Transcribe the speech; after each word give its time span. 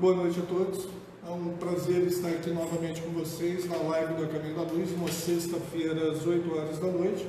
Boa 0.00 0.14
noite 0.14 0.38
a 0.38 0.44
todos. 0.44 0.86
É 1.26 1.30
um 1.32 1.56
prazer 1.56 2.06
estar 2.06 2.28
aqui 2.28 2.50
novamente 2.50 3.02
com 3.02 3.10
vocês 3.10 3.68
na 3.68 3.78
live 3.78 4.14
do 4.14 4.28
Caminho 4.28 4.54
da 4.54 4.62
Luz, 4.62 4.92
uma 4.92 5.10
sexta-feira 5.10 6.12
às 6.12 6.24
8 6.24 6.56
horas 6.56 6.78
da 6.78 6.86
noite. 6.86 7.26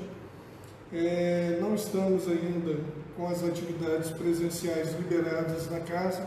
É, 0.94 1.58
não 1.60 1.74
estamos 1.74 2.28
ainda 2.28 2.78
com 3.18 3.28
as 3.28 3.44
atividades 3.44 4.12
presenciais 4.12 4.94
liberadas 4.94 5.68
na 5.72 5.80
casa. 5.80 6.24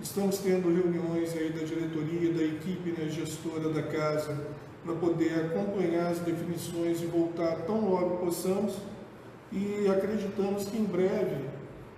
Estamos 0.00 0.38
tendo 0.38 0.72
reuniões 0.72 1.36
aí 1.36 1.50
da 1.50 1.64
diretoria, 1.64 2.32
da 2.32 2.44
equipe 2.44 2.90
né, 2.90 3.10
gestora 3.10 3.68
da 3.70 3.82
casa, 3.82 4.46
para 4.84 4.94
poder 4.94 5.46
acompanhar 5.46 6.12
as 6.12 6.20
definições 6.20 7.02
e 7.02 7.06
voltar 7.06 7.62
tão 7.66 7.90
logo 7.90 8.18
possamos. 8.18 8.76
E 9.50 9.88
acreditamos 9.88 10.66
que 10.66 10.78
em 10.78 10.84
breve 10.84 11.34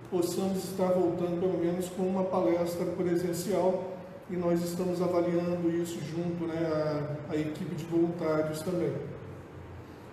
possamos 0.09 0.63
estar 0.63 0.87
voltando 0.87 1.39
pelo 1.39 1.57
menos 1.57 1.89
com 1.89 2.03
uma 2.03 2.23
palestra 2.23 2.85
presencial 2.85 3.97
e 4.29 4.35
nós 4.35 4.61
estamos 4.61 5.01
avaliando 5.01 5.69
isso 5.69 5.99
junto 6.01 6.45
né, 6.45 7.17
à, 7.29 7.35
equipe 7.35 7.75
de 7.75 7.85
voluntários 7.85 8.61
também. 8.61 8.93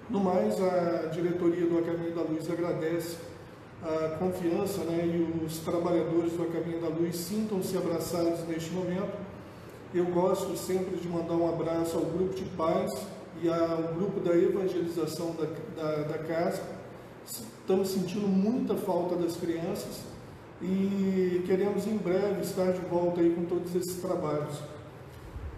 No 0.09 0.21
mais, 0.21 0.61
a 0.61 1.09
diretoria 1.09 1.67
do 1.67 1.79
Academia 1.79 2.13
da 2.13 2.23
Luz 2.23 2.51
agradece 2.51 3.17
a 3.83 4.17
confiança 4.19 4.85
né, 4.85 5.05
e 5.05 5.45
os 5.45 5.59
trabalhadores 5.59 6.33
do 6.33 6.43
Academia 6.45 6.81
da 6.81 6.89
Luz 6.89 7.17
sintam-se 7.17 7.77
abraçados 7.77 8.47
neste 8.47 8.71
momento. 8.73 9.13
Eu 9.95 10.07
gosto 10.07 10.57
sempre 10.57 10.97
de 10.97 11.09
mandar 11.09 11.35
um 11.35 11.49
abraço 11.49 11.97
ao 11.97 12.05
grupo 12.05 12.35
de 12.35 12.45
paz 12.57 12.91
e 13.43 13.49
ao 13.49 13.95
grupo 13.95 14.21
da 14.21 14.37
evangelização 14.37 15.35
da, 15.35 15.47
da, 15.81 16.03
da 16.03 16.19
casa, 16.19 16.63
Estamos 17.27 17.89
sentindo 17.89 18.29
muita 18.29 18.75
falta 18.75 19.17
das 19.17 19.35
crianças 19.37 20.03
e 20.61 21.43
queremos 21.47 21.87
em 21.87 21.97
breve 21.97 22.43
estar 22.43 22.71
de 22.73 22.81
volta 22.83 23.23
aí 23.23 23.31
com 23.31 23.47
todos 23.47 23.75
esses 23.75 23.97
trabalhos. 23.97 24.61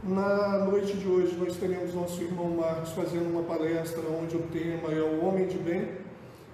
Na 0.05 0.64
noite 0.64 0.97
de 0.97 1.09
hoje 1.09 1.37
nós 1.37 1.56
teremos 1.56 1.92
nosso 1.92 2.22
irmão 2.22 2.50
Marcos 2.50 2.91
fazendo 2.91 3.28
uma 3.28 3.42
palestra 3.42 4.03
onde 4.09 4.37
o 4.37 4.42
tema 4.42 4.92
é 4.92 5.00
o 5.00 5.27
Homem 5.27 5.48
de 5.48 5.59
Bem. 5.59 5.89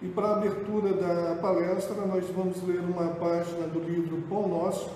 E 0.00 0.08
para 0.08 0.28
a 0.28 0.36
abertura 0.38 0.94
da 0.94 1.34
palestra 1.42 2.06
nós 2.06 2.24
vamos 2.34 2.62
ler 2.66 2.80
uma 2.80 3.08
página 3.08 3.66
do 3.66 3.80
livro 3.80 4.22
Pão 4.30 4.48
Nosso, 4.48 4.90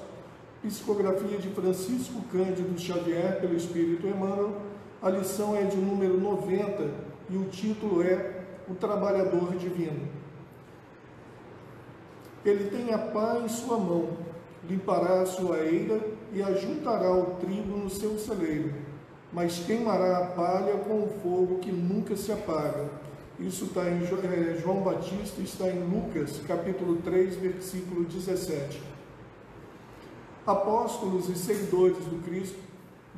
psicografia 0.63 1.37
de 1.37 1.49
Francisco 1.51 2.23
Cândido 2.33 2.81
Xavier 2.81 3.39
pelo 3.39 3.55
Espírito 3.55 4.07
Emmanuel. 4.07 4.63
A 5.03 5.11
lição 5.11 5.55
é 5.55 5.65
de 5.65 5.77
número 5.77 6.19
90 6.19 6.91
e 7.29 7.37
o 7.37 7.45
título 7.45 8.03
é 8.03 8.36
O 8.69 8.75
Trabalhador 8.75 9.55
Divino. 9.57 10.09
Ele 12.45 12.71
tem 12.71 12.93
a 12.93 12.99
pá 12.99 13.41
em 13.45 13.49
sua 13.49 13.79
mão, 13.79 14.09
limpará 14.69 15.21
a 15.21 15.27
sua 15.27 15.59
eira 15.59 16.01
e 16.33 16.43
ajuntará 16.43 17.13
o 17.13 17.37
trigo 17.37 17.77
no 17.77 17.89
seu 17.89 18.19
celeiro, 18.19 18.73
mas 19.33 19.59
queimará 19.61 20.19
a 20.19 20.27
palha 20.27 20.75
com 20.79 21.05
o 21.05 21.09
fogo 21.23 21.59
que 21.59 21.71
nunca 21.71 22.17
se 22.17 22.33
apaga. 22.33 22.89
Isso 23.39 23.67
está 23.67 23.89
em 23.89 24.03
é, 24.03 24.59
João 24.61 24.81
Batista, 24.81 25.43
está 25.43 25.69
em 25.69 25.81
Lucas, 25.85 26.41
capítulo 26.49 26.97
3, 27.03 27.37
versículo 27.37 28.05
17. 28.05 28.83
Apóstolos 30.47 31.29
e 31.29 31.37
seguidores 31.37 31.99
do 31.99 32.23
Cristo, 32.25 32.59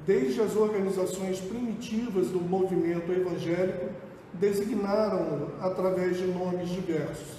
desde 0.04 0.40
as 0.40 0.56
organizações 0.56 1.38
primitivas 1.40 2.28
do 2.28 2.40
movimento 2.40 3.12
evangélico, 3.12 3.90
designaram-no 4.34 5.52
através 5.60 6.16
de 6.16 6.26
nomes 6.26 6.68
diversos. 6.68 7.38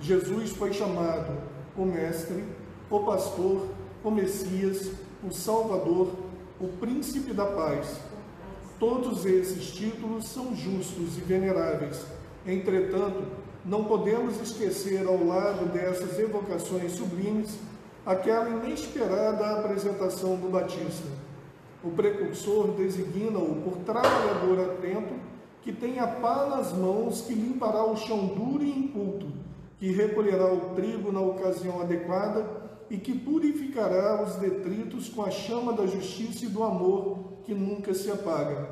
Jesus 0.00 0.50
foi 0.50 0.72
chamado 0.72 1.32
o 1.76 1.84
Mestre, 1.84 2.44
o 2.90 3.00
Pastor, 3.00 3.66
o 4.04 4.10
Messias, 4.10 4.92
o 5.26 5.32
Salvador, 5.32 6.12
o 6.60 6.68
Príncipe 6.68 7.32
da 7.32 7.46
Paz. 7.46 8.00
Todos 8.78 9.26
esses 9.26 9.72
títulos 9.72 10.28
são 10.28 10.54
justos 10.54 11.18
e 11.18 11.20
veneráveis. 11.20 12.04
Entretanto, 12.46 13.24
não 13.64 13.84
podemos 13.84 14.40
esquecer, 14.40 15.06
ao 15.06 15.24
lado 15.24 15.66
dessas 15.72 16.18
evocações 16.18 16.92
sublimes, 16.92 17.58
aquela 18.06 18.48
inesperada 18.48 19.58
apresentação 19.58 20.36
do 20.36 20.48
Batista. 20.48 21.08
O 21.82 21.90
precursor 21.90 22.68
designa-o 22.68 23.56
por 23.62 23.78
trabalhador 23.78 24.60
atento 24.60 25.14
que 25.68 25.74
tem 25.74 25.98
a 25.98 26.06
pá 26.06 26.46
nas 26.46 26.72
mãos 26.72 27.20
que 27.20 27.34
limpará 27.34 27.84
o 27.84 27.94
chão 27.94 28.28
duro 28.28 28.64
e 28.64 28.70
inculto 28.70 29.26
que 29.78 29.90
recolherá 29.90 30.50
o 30.50 30.74
trigo 30.74 31.12
na 31.12 31.20
ocasião 31.20 31.82
adequada 31.82 32.46
e 32.88 32.96
que 32.96 33.12
purificará 33.12 34.24
os 34.24 34.36
detritos 34.36 35.10
com 35.10 35.22
a 35.22 35.30
chama 35.30 35.74
da 35.74 35.84
justiça 35.84 36.46
e 36.46 36.48
do 36.48 36.64
amor 36.64 37.42
que 37.44 37.52
nunca 37.52 37.92
se 37.92 38.10
apaga. 38.10 38.66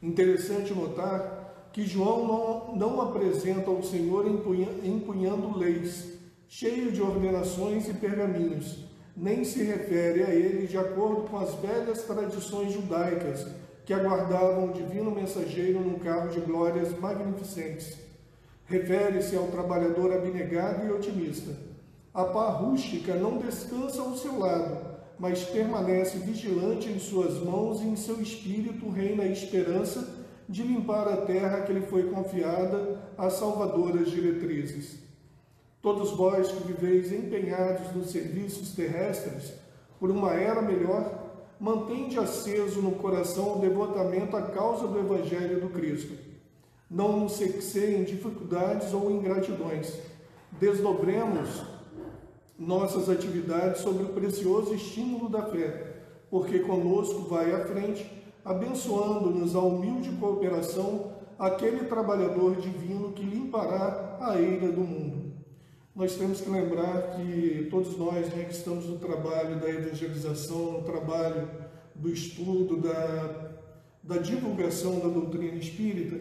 Interessante 0.00 0.72
notar 0.72 1.70
que 1.72 1.84
João 1.84 2.24
não, 2.24 2.76
não 2.76 3.02
apresenta 3.02 3.68
ao 3.68 3.82
Senhor 3.82 4.26
empunhando 4.28 5.58
leis, 5.58 6.20
cheio 6.46 6.92
de 6.92 7.02
ordenações 7.02 7.88
e 7.88 7.94
pergaminhos, 7.94 8.84
nem 9.16 9.42
se 9.42 9.64
refere 9.64 10.22
a 10.22 10.32
ele 10.32 10.68
de 10.68 10.78
acordo 10.78 11.22
com 11.22 11.36
as 11.36 11.52
velhas 11.56 12.04
tradições 12.04 12.72
judaicas 12.72 13.44
que 13.88 13.94
aguardavam 13.94 14.68
o 14.68 14.72
divino 14.74 15.10
mensageiro 15.10 15.80
num 15.80 15.98
carro 15.98 16.28
de 16.28 16.40
glórias 16.40 16.92
magnificentes 16.98 17.96
Refere-se 18.66 19.34
ao 19.34 19.46
trabalhador 19.46 20.12
abnegado 20.12 20.86
e 20.86 20.92
otimista. 20.92 21.56
A 22.12 22.22
pá 22.24 22.50
rústica 22.50 23.14
não 23.14 23.38
descansa 23.38 24.02
ao 24.02 24.14
seu 24.14 24.38
lado, 24.38 24.76
mas 25.18 25.42
permanece 25.42 26.18
vigilante 26.18 26.90
em 26.90 26.98
suas 26.98 27.42
mãos 27.42 27.80
e 27.80 27.86
em 27.86 27.96
seu 27.96 28.20
espírito 28.20 28.90
reina 28.90 29.22
a 29.22 29.28
esperança 29.28 30.06
de 30.46 30.62
limpar 30.62 31.08
a 31.08 31.22
terra 31.22 31.62
que 31.62 31.72
lhe 31.72 31.86
foi 31.86 32.10
confiada 32.10 33.00
às 33.16 33.32
salvadoras 33.34 34.10
diretrizes. 34.10 34.98
Todos 35.80 36.10
vós 36.10 36.52
que 36.52 36.62
viveis 36.70 37.10
empenhados 37.10 37.90
nos 37.96 38.10
serviços 38.10 38.74
terrestres, 38.74 39.54
por 39.98 40.10
uma 40.10 40.34
era 40.34 40.60
melhor, 40.60 41.27
mantende 41.60 42.18
aceso 42.18 42.80
no 42.80 42.92
coração 42.92 43.56
o 43.56 43.60
devotamento 43.60 44.36
à 44.36 44.42
causa 44.42 44.86
do 44.86 44.98
Evangelho 44.98 45.60
do 45.60 45.68
Cristo 45.70 46.28
não 46.90 47.20
nos 47.20 47.40
em 47.40 48.04
dificuldades 48.04 48.94
ou 48.94 49.10
ingratidões. 49.10 49.98
Desdobremos 50.52 51.62
nossas 52.58 53.08
atividades 53.08 53.82
sobre 53.82 54.04
o 54.04 54.08
precioso 54.08 54.74
estímulo 54.74 55.28
da 55.28 55.42
fé, 55.42 55.96
porque 56.30 56.60
conosco 56.60 57.22
vai 57.28 57.52
à 57.52 57.64
frente, 57.66 58.10
abençoando-nos 58.44 59.54
a 59.54 59.60
humilde 59.60 60.10
cooperação 60.18 61.12
aquele 61.38 61.84
trabalhador 61.84 62.56
divino 62.56 63.12
que 63.12 63.22
limpará 63.22 64.18
a 64.20 64.40
eira 64.40 64.72
do 64.72 64.80
mundo. 64.80 65.07
Nós 65.98 66.14
temos 66.14 66.40
que 66.40 66.48
lembrar 66.48 67.16
que 67.16 67.66
todos 67.72 67.98
nós 67.98 68.32
né, 68.32 68.44
que 68.44 68.54
estamos 68.54 68.86
no 68.86 69.00
trabalho 69.00 69.58
da 69.58 69.68
evangelização, 69.68 70.74
no 70.74 70.82
trabalho 70.82 71.50
do 71.92 72.08
estudo, 72.08 72.76
da, 72.76 73.50
da 74.00 74.18
divulgação 74.18 75.00
da 75.00 75.08
doutrina 75.08 75.56
espírita, 75.56 76.20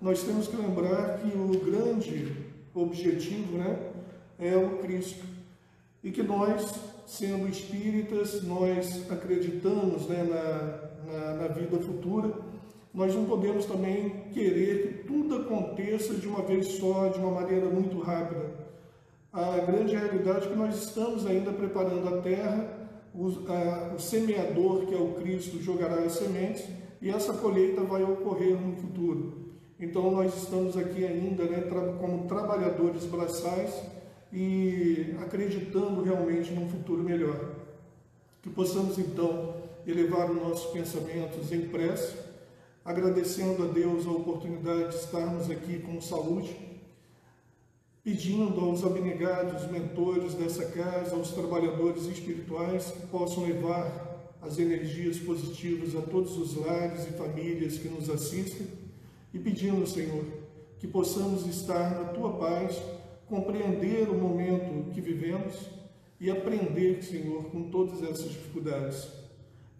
nós 0.00 0.22
temos 0.22 0.48
que 0.48 0.56
lembrar 0.56 1.18
que 1.18 1.26
o 1.36 1.60
grande 1.60 2.36
objetivo 2.74 3.58
né, 3.58 3.78
é 4.38 4.56
o 4.56 4.78
Cristo. 4.78 5.26
E 6.02 6.10
que 6.10 6.22
nós, 6.22 6.80
sendo 7.06 7.46
espíritas, 7.48 8.42
nós 8.44 9.10
acreditamos 9.10 10.08
né, 10.08 10.24
na, 10.24 11.12
na, 11.12 11.34
na 11.34 11.48
vida 11.48 11.78
futura, 11.80 12.32
nós 12.94 13.14
não 13.14 13.26
podemos 13.26 13.66
também 13.66 14.08
querer 14.32 14.88
que 14.88 15.06
tudo 15.06 15.34
aconteça 15.36 16.14
de 16.14 16.26
uma 16.26 16.40
vez 16.40 16.66
só, 16.78 17.08
de 17.08 17.18
uma 17.18 17.42
maneira 17.42 17.68
muito 17.68 17.98
rápida. 17.98 18.67
A 19.32 19.58
grande 19.58 19.94
realidade 19.94 20.46
é 20.46 20.50
que 20.50 20.56
nós 20.56 20.74
estamos 20.74 21.26
ainda 21.26 21.52
preparando 21.52 22.08
a 22.08 22.22
terra, 22.22 22.66
o, 23.14 23.26
a, 23.50 23.94
o 23.94 23.98
semeador, 23.98 24.86
que 24.86 24.94
é 24.94 24.98
o 24.98 25.14
Cristo, 25.14 25.62
jogará 25.62 25.96
as 25.96 26.12
sementes, 26.12 26.64
e 27.00 27.10
essa 27.10 27.34
colheita 27.34 27.82
vai 27.82 28.02
ocorrer 28.02 28.58
no 28.58 28.74
futuro. 28.76 29.48
Então 29.78 30.10
nós 30.10 30.34
estamos 30.34 30.76
aqui 30.76 31.04
ainda 31.04 31.44
né, 31.44 31.62
como 32.00 32.26
trabalhadores 32.26 33.04
braçais 33.04 33.82
e 34.32 35.14
acreditando 35.20 36.02
realmente 36.02 36.52
num 36.52 36.68
futuro 36.68 37.02
melhor. 37.02 37.50
Que 38.42 38.48
possamos 38.48 38.98
então 38.98 39.54
elevar 39.86 40.30
os 40.30 40.36
nossos 40.36 40.72
pensamentos 40.72 41.52
em 41.52 41.68
prece, 41.68 42.16
agradecendo 42.84 43.64
a 43.64 43.66
Deus 43.66 44.06
a 44.06 44.10
oportunidade 44.10 44.88
de 44.88 44.96
estarmos 44.96 45.50
aqui 45.50 45.80
com 45.80 46.00
saúde, 46.00 46.67
pedindo 48.08 48.58
aos 48.58 48.82
abnegados 48.82 49.70
mentores 49.70 50.32
dessa 50.32 50.64
casa, 50.64 51.14
aos 51.14 51.30
trabalhadores 51.32 52.06
espirituais 52.06 52.90
que 52.90 53.06
possam 53.08 53.44
levar 53.44 54.34
as 54.40 54.58
energias 54.58 55.18
positivas 55.18 55.94
a 55.94 56.00
todos 56.00 56.34
os 56.38 56.56
lares 56.56 57.06
e 57.06 57.12
famílias 57.12 57.76
que 57.76 57.86
nos 57.86 58.08
assistem 58.08 58.66
e 59.34 59.38
pedindo, 59.38 59.86
Senhor, 59.86 60.24
que 60.78 60.86
possamos 60.86 61.46
estar 61.46 62.02
na 62.02 62.04
tua 62.14 62.32
paz, 62.38 62.80
compreender 63.26 64.08
o 64.08 64.14
momento 64.14 64.90
que 64.94 65.02
vivemos, 65.02 65.54
e 66.18 66.30
aprender, 66.30 67.02
Senhor, 67.04 67.44
com 67.50 67.64
todas 67.64 68.02
essas 68.02 68.30
dificuldades. 68.30 69.06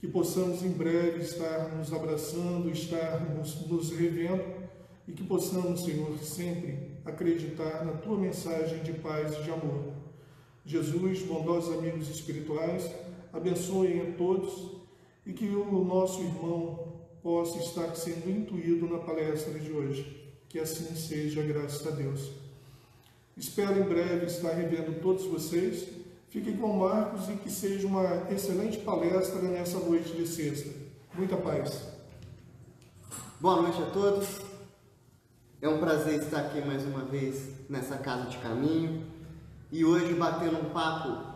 Que 0.02 0.06
possamos 0.06 0.62
em 0.62 0.70
breve 0.70 1.22
estar 1.22 1.75
nos 1.78 1.94
abraçando, 1.94 2.70
estar 2.70 3.20
nos, 3.34 3.66
nos 3.66 3.90
revendo 3.90 4.44
e 5.08 5.12
que 5.12 5.25
possamos, 5.25 5.82
Senhor, 5.82 6.16
sempre 6.19 6.98
acreditar 7.05 7.85
na 7.85 7.93
tua 7.93 8.19
mensagem 8.19 8.83
de 8.83 8.93
paz 8.95 9.37
e 9.39 9.43
de 9.43 9.50
amor. 9.50 9.93
Jesus, 10.65 11.23
bondosos 11.23 11.79
amigos 11.79 12.09
espirituais, 12.09 12.91
abençoem 13.33 14.00
a 14.03 14.12
todos 14.17 14.79
e 15.25 15.33
que 15.33 15.47
o 15.47 15.85
nosso 15.85 16.23
irmão 16.23 16.89
possa 17.23 17.59
estar 17.59 17.95
sendo 17.95 18.31
intuído 18.31 18.89
na 18.89 18.99
palestra 18.99 19.59
de 19.59 19.73
hoje. 19.73 20.31
Que 20.49 20.59
assim 20.59 20.95
seja, 20.95 21.43
graças 21.43 21.87
a 21.87 21.91
Deus. 21.91 22.31
Espero 23.37 23.79
em 23.79 23.85
breve 23.85 24.27
estar 24.27 24.53
revendo 24.53 25.00
todos 25.00 25.25
vocês. 25.27 25.87
Fiquem 26.31 26.56
com 26.56 26.77
Marcos 26.77 27.29
e 27.29 27.37
que 27.37 27.50
seja 27.50 27.87
uma 27.87 28.27
excelente 28.31 28.79
palestra 28.79 29.41
nessa 29.43 29.79
noite 29.79 30.12
de 30.12 30.27
sexta. 30.27 30.71
Muita 31.15 31.37
paz. 31.37 31.83
Boa 33.41 33.62
noite 33.62 33.81
a 33.83 33.87
todos. 33.87 34.48
É 35.60 35.69
um 35.69 35.78
prazer 35.78 36.20
estar 36.20 36.38
aqui 36.38 36.60
mais 36.60 36.84
uma 36.84 37.00
vez 37.00 37.50
nessa 37.69 37.99
casa 37.99 38.31
de 38.31 38.38
caminho 38.38 39.05
e 39.72 39.84
hoje 39.84 40.14
batendo 40.14 40.56
um 40.56 40.70
papo 40.70 41.34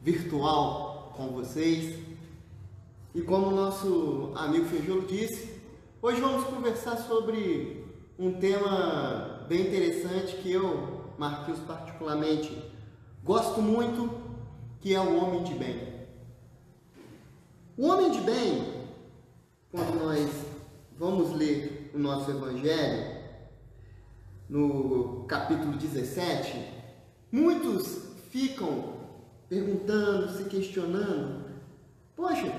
virtual 0.00 1.12
com 1.14 1.28
vocês. 1.28 2.02
E 3.14 3.20
como 3.20 3.48
o 3.48 3.54
nosso 3.54 4.32
amigo 4.36 4.64
Feijolo 4.64 5.02
disse, 5.02 5.60
hoje 6.00 6.18
vamos 6.18 6.44
conversar 6.44 6.96
sobre 6.96 7.84
um 8.18 8.32
tema 8.40 9.44
bem 9.46 9.66
interessante 9.66 10.36
que 10.36 10.50
eu, 10.50 11.12
Marquinhos, 11.18 11.60
particularmente 11.60 12.72
gosto 13.22 13.60
muito, 13.60 14.18
que 14.80 14.94
é 14.94 15.00
o 15.00 15.22
homem 15.22 15.42
de 15.42 15.52
bem. 15.52 16.06
O 17.76 17.86
homem 17.86 18.12
de 18.12 18.20
bem, 18.22 18.86
quando 19.70 20.02
nós 20.02 20.30
vamos 20.98 21.36
ler 21.36 21.90
o 21.94 21.98
nosso 21.98 22.30
Evangelho, 22.30 23.11
no 24.52 25.24
capítulo 25.24 25.78
17, 25.78 26.52
muitos 27.32 28.02
ficam 28.28 28.96
perguntando, 29.48 30.36
se 30.36 30.44
questionando: 30.44 31.46
Poxa, 32.14 32.52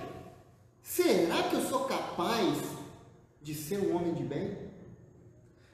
será 0.82 1.44
que 1.44 1.56
eu 1.56 1.62
sou 1.62 1.82
capaz 1.82 2.58
de 3.44 3.54
ser 3.54 3.78
um 3.78 3.96
homem 3.96 4.16
de 4.16 4.24
bem? 4.24 4.58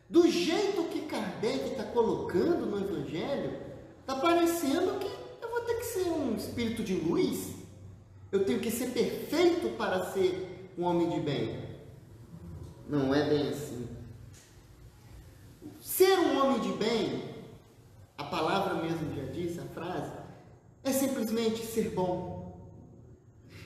Do 0.09 0.29
jeito 0.29 0.89
que 0.89 1.03
Kardec 1.03 1.69
está 1.69 1.85
colocando 1.85 2.65
no 2.65 2.77
Evangelho, 2.77 3.57
está 4.01 4.15
parecendo 4.15 4.99
que 4.99 5.07
eu 5.41 5.49
vou 5.49 5.61
ter 5.61 5.75
que 5.75 5.85
ser 5.85 6.09
um 6.09 6.35
espírito 6.35 6.83
de 6.83 6.95
luz. 6.95 7.55
Eu 8.29 8.43
tenho 8.43 8.59
que 8.59 8.69
ser 8.69 8.87
perfeito 8.87 9.69
para 9.77 10.11
ser 10.11 10.69
um 10.77 10.83
homem 10.83 11.11
de 11.11 11.21
bem. 11.21 11.63
Não 12.89 13.15
é 13.15 13.29
bem 13.29 13.47
assim. 13.47 13.98
Ser 15.99 16.17
um 16.17 16.39
homem 16.39 16.61
de 16.61 16.71
bem, 16.77 17.25
a 18.17 18.23
palavra 18.23 18.75
mesmo 18.75 19.13
já 19.13 19.33
disse, 19.33 19.59
a 19.59 19.65
frase, 19.65 20.13
é 20.81 20.93
simplesmente 20.93 21.65
ser 21.65 21.89
bom. 21.89 22.57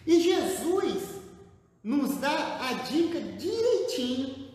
E 0.04 0.20
Jesus 0.20 1.22
nos 1.84 2.18
dá 2.18 2.70
a 2.70 2.74
dica 2.90 3.22
direitinho 3.22 4.52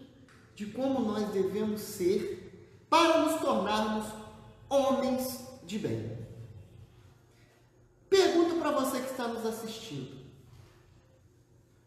de 0.57 0.67
como 0.67 0.99
nós 1.03 1.31
devemos 1.31 1.81
ser 1.83 2.83
para 2.91 3.19
nos 3.25 3.41
tornarmos 3.41 4.07
homens 4.69 5.47
de 5.63 5.79
bem. 5.79 6.19
Pergunta 8.11 8.57
para 8.57 8.73
você 8.73 8.99
que 8.99 9.11
está 9.13 9.29
nos 9.29 9.47
assistindo: 9.47 10.17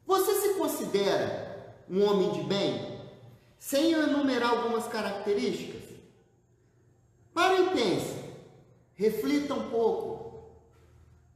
Você 0.05 0.35
se 0.35 0.53
considera 0.53 1.83
um 1.89 2.01
homem 2.05 2.31
de 2.31 2.43
bem? 2.43 3.01
Sem 3.59 3.91
enumerar 3.91 4.51
algumas 4.51 4.87
características? 4.87 5.80
Pare 7.33 7.63
e 7.63 7.69
pense, 7.69 8.23
reflita 8.95 9.53
um 9.53 9.69
pouco 9.69 10.51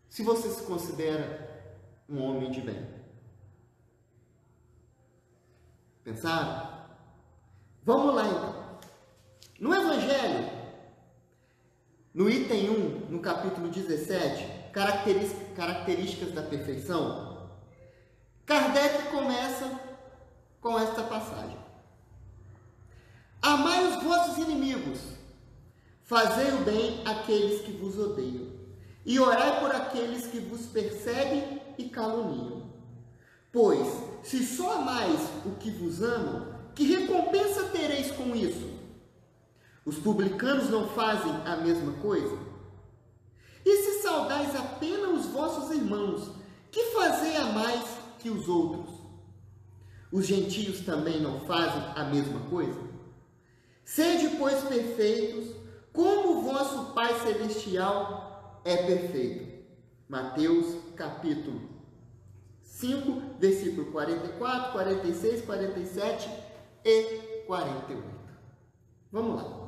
se 0.09 0.24
você 0.24 0.50
se 0.50 0.63
considera 0.63 1.74
um 2.09 2.21
homem 2.21 2.51
de 2.51 2.62
bem. 2.62 2.88
Pensaram? 6.03 6.86
Vamos 7.83 8.15
lá 8.15 8.27
então. 8.27 8.80
No 9.59 9.74
Evangelho, 9.74 10.50
no 12.13 12.30
item 12.30 12.69
1, 12.69 13.12
no 13.12 13.19
capítulo 13.19 13.69
17, 13.69 14.71
características 14.71 16.31
da 16.31 16.44
perfeição, 16.44 17.50
Kardec 18.45 19.09
começa 19.09 19.80
com 20.62 20.77
esta 20.77 21.03
passagem. 21.03 21.57
Amai 23.42 23.86
os 23.88 24.03
vossos 24.03 24.38
inimigos, 24.38 25.00
fazei 26.06 26.54
o 26.54 26.63
bem 26.63 27.02
àqueles 27.04 27.62
que 27.62 27.72
vos 27.72 27.98
odeiam, 27.98 28.48
e 29.04 29.19
orai 29.19 29.60
por 29.60 29.72
aqueles 29.72 30.28
que 30.28 30.40
vos 30.40 30.68
perseguem 30.68 31.62
e 31.78 31.86
caluniam. 31.90 32.63
Pois, 33.52 33.88
se 34.24 34.46
só 34.46 34.74
amais 34.74 35.19
o 35.46 35.52
que 35.56 35.72
vos 35.72 36.04
amam, 36.04 36.54
que 36.75 36.86
recompensa 36.86 37.66
tereis 37.69 38.12
com 38.12 38.36
isso? 38.36 38.69
Os 39.84 39.98
publicanos 39.98 40.69
não 40.69 40.90
fazem 40.90 41.31
a 41.46 41.56
mesma 41.57 41.94
coisa? 41.94 42.38
E 43.63 43.75
se 43.78 44.04
saudais 44.04 44.56
apenas 44.56 45.25
os 45.25 45.31
vossos 45.31 45.72
irmãos, 45.75 46.31
que 46.72 46.92
fazei 46.92 47.36
a 47.38 47.46
mais 47.46 47.84
que 48.19 48.30
os 48.30 48.48
outros? 48.48 48.94
Os 50.12 50.28
gentios 50.28 50.81
também 50.81 51.19
não 51.19 51.40
fazem 51.42 51.81
a 51.96 52.04
mesma 52.04 52.42
coisa? 52.42 52.80
Sede, 53.84 54.36
pois, 54.38 54.63
perfeitos, 54.63 55.65
como 55.95 56.42
vosso 56.42 56.94
Pai 56.94 57.18
Celestial 57.21 58.62
é 58.65 58.75
perfeito. 58.75 59.56
Mateus 60.07 60.75
capítulo 60.95 61.62
5, 62.62 63.39
versículo 63.39 63.92
44, 63.92 64.73
46, 64.73 65.45
47 65.45 66.30
e 66.83 67.44
48. 67.47 68.04
Vamos 69.11 69.42
lá. 69.42 69.66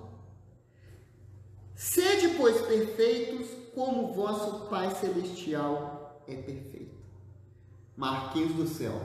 Sede, 1.74 2.36
pois, 2.36 2.60
perfeitos, 2.62 3.48
como 3.74 4.14
vosso 4.14 4.68
Pai 4.68 4.94
Celestial 4.96 6.22
é 6.28 6.36
perfeito. 6.36 6.98
Marquinhos 7.96 8.54
do 8.54 8.68
céu. 8.68 9.00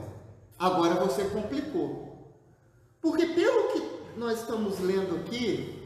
Agora 0.59 0.95
você 0.95 1.23
complicou. 1.25 2.33
Porque 2.99 3.27
pelo 3.27 3.71
que 3.71 4.19
nós 4.19 4.41
estamos 4.41 4.79
lendo 4.79 5.15
aqui, 5.15 5.82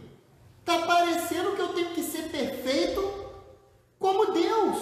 está 0.67 0.85
parecendo 0.85 1.55
que 1.55 1.61
eu 1.61 1.73
tenho 1.73 1.93
que 1.93 2.03
ser 2.03 2.29
perfeito 2.29 3.01
como 3.97 4.33
Deus. 4.33 4.77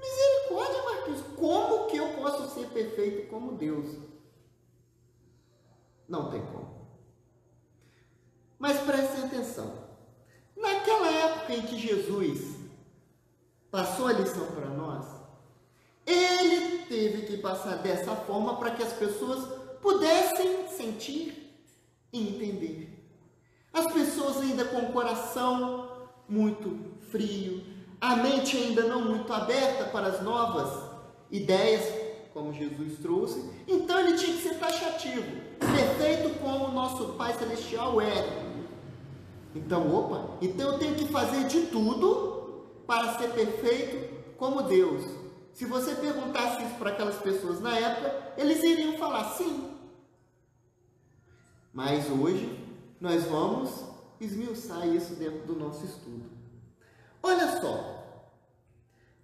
Misericórdia, 0.00 0.82
Marquinhos. 0.84 1.22
Como 1.36 1.86
que 1.86 1.98
eu 1.98 2.14
posso 2.14 2.54
ser 2.54 2.66
perfeito 2.68 3.28
como 3.28 3.58
Deus? 3.58 3.98
Não 6.08 6.30
tem 6.30 6.40
como. 6.46 6.86
Mas 8.58 8.80
prestem 8.80 9.24
atenção. 9.24 9.84
Naquela 10.56 11.10
época 11.10 11.54
em 11.54 11.66
que 11.66 11.78
Jesus 11.78 12.56
passou 13.70 14.06
a 14.06 14.14
lição 14.14 14.46
para 14.52 14.70
nós, 14.70 15.04
ele 16.06 16.86
teve 16.86 17.26
que 17.26 17.36
passar 17.36 17.76
dessa 17.82 18.16
forma 18.16 18.56
para 18.56 18.70
que 18.70 18.82
as 18.82 18.94
pessoas 18.94 19.46
pudessem 19.82 20.68
sentir 20.68 21.54
e 22.10 22.28
entender. 22.28 22.95
As 23.76 23.92
pessoas 23.92 24.38
ainda 24.38 24.64
com 24.64 24.78
o 24.78 24.92
coração 24.92 25.86
muito 26.26 26.78
frio, 27.10 27.62
a 28.00 28.16
mente 28.16 28.56
ainda 28.56 28.84
não 28.84 29.02
muito 29.02 29.30
aberta 29.30 29.84
para 29.84 30.06
as 30.06 30.22
novas 30.22 30.82
ideias, 31.30 31.84
como 32.32 32.54
Jesus 32.54 32.98
trouxe, 33.00 33.44
então 33.68 34.00
ele 34.00 34.16
tinha 34.16 34.34
que 34.34 34.42
ser 34.42 34.54
taxativo, 34.54 35.26
perfeito 35.58 36.38
como 36.40 36.68
o 36.68 36.72
nosso 36.72 37.08
Pai 37.18 37.34
Celestial 37.34 38.00
é. 38.00 38.46
Então, 39.54 39.94
opa, 39.94 40.38
então 40.40 40.72
eu 40.72 40.78
tenho 40.78 40.94
que 40.94 41.08
fazer 41.08 41.44
de 41.44 41.66
tudo 41.66 42.64
para 42.86 43.18
ser 43.18 43.28
perfeito 43.32 44.14
como 44.38 44.62
Deus. 44.62 45.02
Se 45.52 45.66
você 45.66 45.94
perguntasse 45.94 46.62
isso 46.62 46.76
para 46.76 46.92
aquelas 46.92 47.16
pessoas 47.16 47.60
na 47.60 47.76
época, 47.78 48.32
eles 48.38 48.62
iriam 48.62 48.96
falar 48.96 49.24
sim. 49.34 49.70
Mas 51.74 52.10
hoje 52.10 52.65
nós 53.00 53.24
vamos 53.24 53.70
esmiuçar 54.20 54.86
isso 54.88 55.14
dentro 55.14 55.46
do 55.46 55.56
nosso 55.56 55.84
estudo. 55.84 56.24
Olha 57.22 57.60
só, 57.60 57.96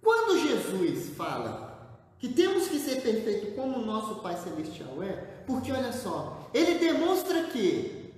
quando 0.01 0.39
Jesus 0.39 1.15
fala 1.15 1.73
que 2.19 2.29
temos 2.29 2.67
que 2.67 2.79
ser 2.79 3.01
perfeito 3.01 3.55
como 3.55 3.79
o 3.79 3.85
nosso 3.85 4.15
Pai 4.15 4.37
Celestial 4.37 5.01
é, 5.01 5.11
porque 5.45 5.71
olha 5.71 5.91
só, 5.91 6.49
ele 6.53 6.75
demonstra 6.79 7.43
que 7.47 8.13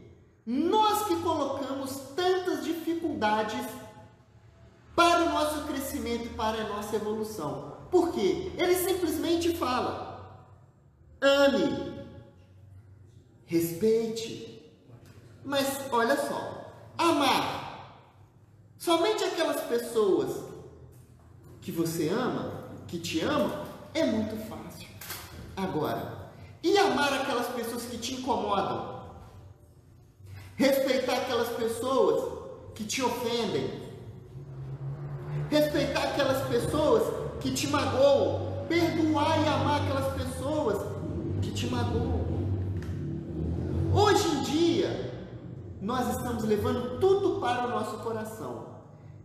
nós 0.46 1.08
que 1.08 1.16
colocamos 1.22 1.96
tantas 2.16 2.64
dificuldades 2.64 3.66
para 4.96 5.26
o 5.26 5.30
nosso 5.30 5.66
crescimento 5.68 6.26
e 6.26 6.30
para 6.30 6.62
a 6.62 6.70
nossa 6.70 6.96
evolução. 6.96 7.78
Por 7.90 8.12
quê? 8.12 8.52
Ele 8.58 8.76
simplesmente 8.76 9.56
fala: 9.56 10.48
ame, 11.22 12.06
respeite. 13.46 14.55
Mas 15.46 15.80
olha 15.92 16.18
só, 16.28 16.72
amar 16.98 18.02
somente 18.80 19.24
aquelas 19.24 19.62
pessoas 19.62 20.44
que 21.62 21.72
você 21.72 22.10
ama, 22.10 22.66
que 22.88 22.98
te 22.98 23.22
amam, 23.22 23.64
é 23.94 24.04
muito 24.04 24.36
fácil. 24.48 24.88
Agora, 25.56 26.32
e 26.64 26.76
amar 26.80 27.14
aquelas 27.14 27.46
pessoas 27.50 27.84
que 27.84 27.98
te 28.00 28.16
incomodam? 28.16 29.06
Respeitar 30.56 31.14
aquelas 31.18 31.50
pessoas 31.50 32.50
que 32.74 32.84
te 32.84 33.04
ofendem? 33.04 33.84
Respeitar 35.52 36.04
aquelas 36.06 36.48
pessoas 36.48 37.04
que 37.40 37.52
te 37.54 37.68
magoam? 37.68 38.66
Perdoar 38.68 39.44
e 39.44 39.48
amar 39.48 39.82
aquelas 39.82 40.14
pessoas 40.16 40.78
que 41.40 41.52
te 41.52 41.68
magoam? 41.68 42.26
Hoje 43.94 44.28
em 44.28 44.44
dia, 44.44 45.15
nós 45.86 46.18
estamos 46.18 46.44
levando 46.44 47.00
tudo 47.00 47.40
para 47.40 47.68
o 47.68 47.70
nosso 47.70 48.00
coração. 48.00 48.76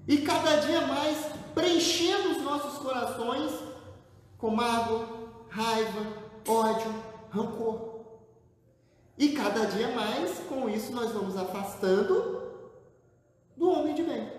E 0.06 0.18
cada 0.18 0.56
dia 0.56 0.86
mais 0.86 1.16
preenchendo 1.54 2.32
os 2.32 2.42
nossos 2.42 2.78
corações 2.80 3.50
com 4.36 4.50
mágoa, 4.50 5.08
raiva, 5.48 6.06
ódio, 6.46 6.94
rancor. 7.30 8.00
E 9.16 9.30
cada 9.30 9.64
dia 9.66 9.94
mais, 9.94 10.38
com 10.40 10.68
isso, 10.68 10.92
nós 10.92 11.12
vamos 11.12 11.34
afastando 11.34 12.42
do 13.56 13.70
homem 13.70 13.94
de 13.94 14.02
bem. 14.02 14.30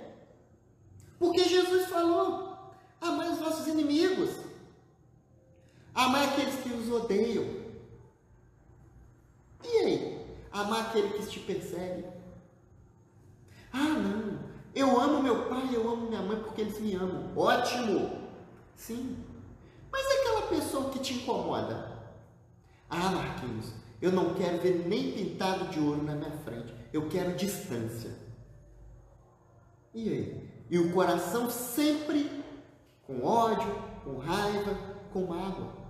Porque 1.17 1.43
Jesus 1.43 1.87
falou: 1.87 2.55
amai 2.99 3.31
os 3.31 3.39
vossos 3.39 3.67
inimigos, 3.67 4.29
amai 5.95 6.25
aqueles 6.25 6.55
que 6.61 6.69
os 6.69 6.91
odeiam. 6.91 7.45
E 9.63 9.77
aí? 9.77 10.20
Amar 10.51 10.88
aquele 10.88 11.10
que 11.10 11.25
te 11.27 11.39
persegue? 11.39 12.05
Ah, 13.72 13.89
não, 13.89 14.39
eu 14.75 15.00
amo 15.00 15.24
meu 15.24 15.46
pai, 15.46 15.70
eu 15.74 15.89
amo 15.89 16.08
minha 16.08 16.22
mãe 16.22 16.38
porque 16.39 16.62
eles 16.62 16.79
me 16.79 16.93
amam. 16.96 17.31
Ótimo! 17.36 18.20
Sim. 18.75 19.17
Mas 19.91 20.05
aquela 20.05 20.41
pessoa 20.48 20.89
que 20.89 21.00
te 21.00 21.13
incomoda? 21.13 21.91
Ah, 22.89 23.12
Marquinhos, 23.12 23.72
eu 24.01 24.12
não 24.12 24.34
quero 24.34 24.58
ver 24.58 24.88
nem 24.88 25.12
pintado 25.12 25.65
de 25.65 25.79
ouro 25.79 26.03
na 26.03 26.15
minha 26.15 26.31
frente. 26.43 26.74
Eu 26.91 27.08
quero 27.08 27.36
distância. 27.36 28.12
E 29.93 30.10
aí? 30.10 30.50
E 30.70 30.77
o 30.79 30.91
coração 30.93 31.50
sempre 31.50 32.43
com 33.05 33.24
ódio, 33.24 33.75
com 34.03 34.17
raiva, 34.17 34.75
com 35.12 35.25
mágoa. 35.25 35.80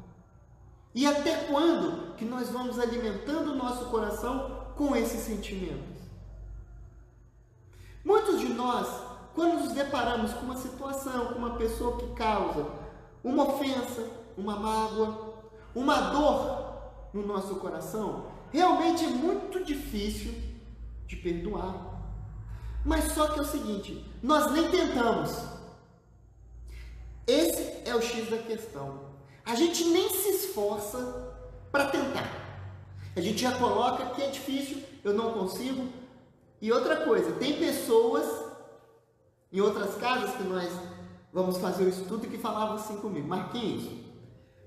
E 0.93 1.05
até 1.05 1.45
quando 1.45 2.15
que 2.15 2.25
nós 2.25 2.50
vamos 2.50 2.77
alimentando 2.77 3.51
o 3.51 3.55
nosso 3.55 3.86
coração 3.86 4.67
com 4.75 4.95
esses 4.95 5.21
sentimentos? 5.21 6.01
Muitos 8.03 8.39
de 8.39 8.50
nós, 8.50 8.88
quando 9.33 9.63
nos 9.63 9.74
deparamos 9.74 10.33
com 10.33 10.45
uma 10.45 10.57
situação, 10.57 11.27
com 11.27 11.39
uma 11.39 11.55
pessoa 11.55 11.98
que 11.98 12.07
causa 12.13 12.81
uma 13.24 13.43
ofensa, 13.43 14.10
uma 14.38 14.55
mágoa, 14.55 15.36
uma 15.75 16.10
dor 16.12 16.74
no 17.13 17.25
nosso 17.25 17.55
coração, 17.55 18.27
realmente 18.51 19.05
é 19.05 19.10
muito 19.10 19.63
difícil 19.63 20.33
de 21.07 21.15
perdoar. 21.15 21.91
Mas 22.83 23.13
só 23.13 23.27
que 23.27 23.39
é 23.39 23.41
o 23.43 23.45
seguinte, 23.45 24.03
nós 24.24 24.51
nem 24.51 24.69
tentamos. 24.71 25.31
Esse 27.27 27.88
é 27.88 27.95
o 27.95 28.01
X 28.01 28.29
da 28.29 28.38
questão. 28.39 29.11
A 29.45 29.55
gente 29.55 29.86
nem 29.86 30.10
se 30.10 30.29
esforça 30.29 31.36
para 31.71 31.88
tentar. 31.88 32.29
A 33.15 33.21
gente 33.21 33.41
já 33.41 33.57
coloca 33.57 34.12
que 34.12 34.21
é 34.21 34.29
difícil, 34.29 34.81
eu 35.03 35.13
não 35.13 35.33
consigo. 35.33 35.88
E 36.62 36.71
outra 36.71 37.05
coisa, 37.05 37.33
tem 37.33 37.57
pessoas 37.57 38.25
em 39.51 39.60
outras 39.60 39.95
casas 39.95 40.36
que 40.36 40.43
nós 40.43 40.71
vamos 41.33 41.57
fazer 41.57 41.83
o 41.83 41.89
estudo 41.89 42.27
que 42.27 42.38
falavam 42.38 42.75
assim 42.75 42.98
comigo, 42.98 43.27
Marquinhos, 43.27 43.89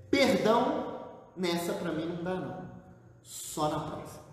perdão 0.09 0.95
nessa 1.35 1.73
para 1.73 1.91
mim 1.91 2.05
não 2.05 2.23
dá 2.23 2.35
não, 2.35 2.69
só 3.21 3.69
na 3.69 3.79
próxima. 3.79 4.25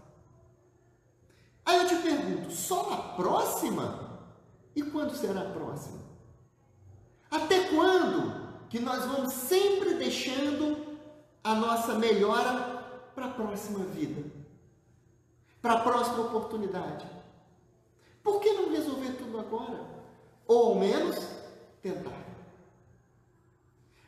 Aí 1.64 1.78
eu 1.78 1.88
te 1.88 1.96
pergunto, 1.96 2.50
só 2.50 2.90
na 2.90 2.96
próxima? 2.96 4.11
E 4.75 4.82
quando 4.82 5.14
será 5.14 5.42
a 5.42 5.50
próxima? 5.50 6.00
Até 7.30 7.68
quando 7.68 8.41
que 8.73 8.81
nós 8.81 9.05
vamos 9.05 9.35
sempre 9.35 9.97
deixando 9.97 10.97
a 11.45 11.55
nossa 11.55 11.95
melhora 11.97 12.83
para 13.14 13.26
a 13.26 13.31
próxima 13.31 13.81
vida? 13.81 14.25
Para 15.61 15.75
a 15.75 15.81
próxima 15.81 16.23
oportunidade? 16.23 17.07
Por 18.23 18.41
que 18.41 18.50
não 18.55 18.71
resolver 18.71 19.12
tudo 19.19 19.38
agora? 19.38 19.79
Ou 20.49 20.69
ao 20.69 20.75
menos 20.76 21.19
tentar. 21.83 22.25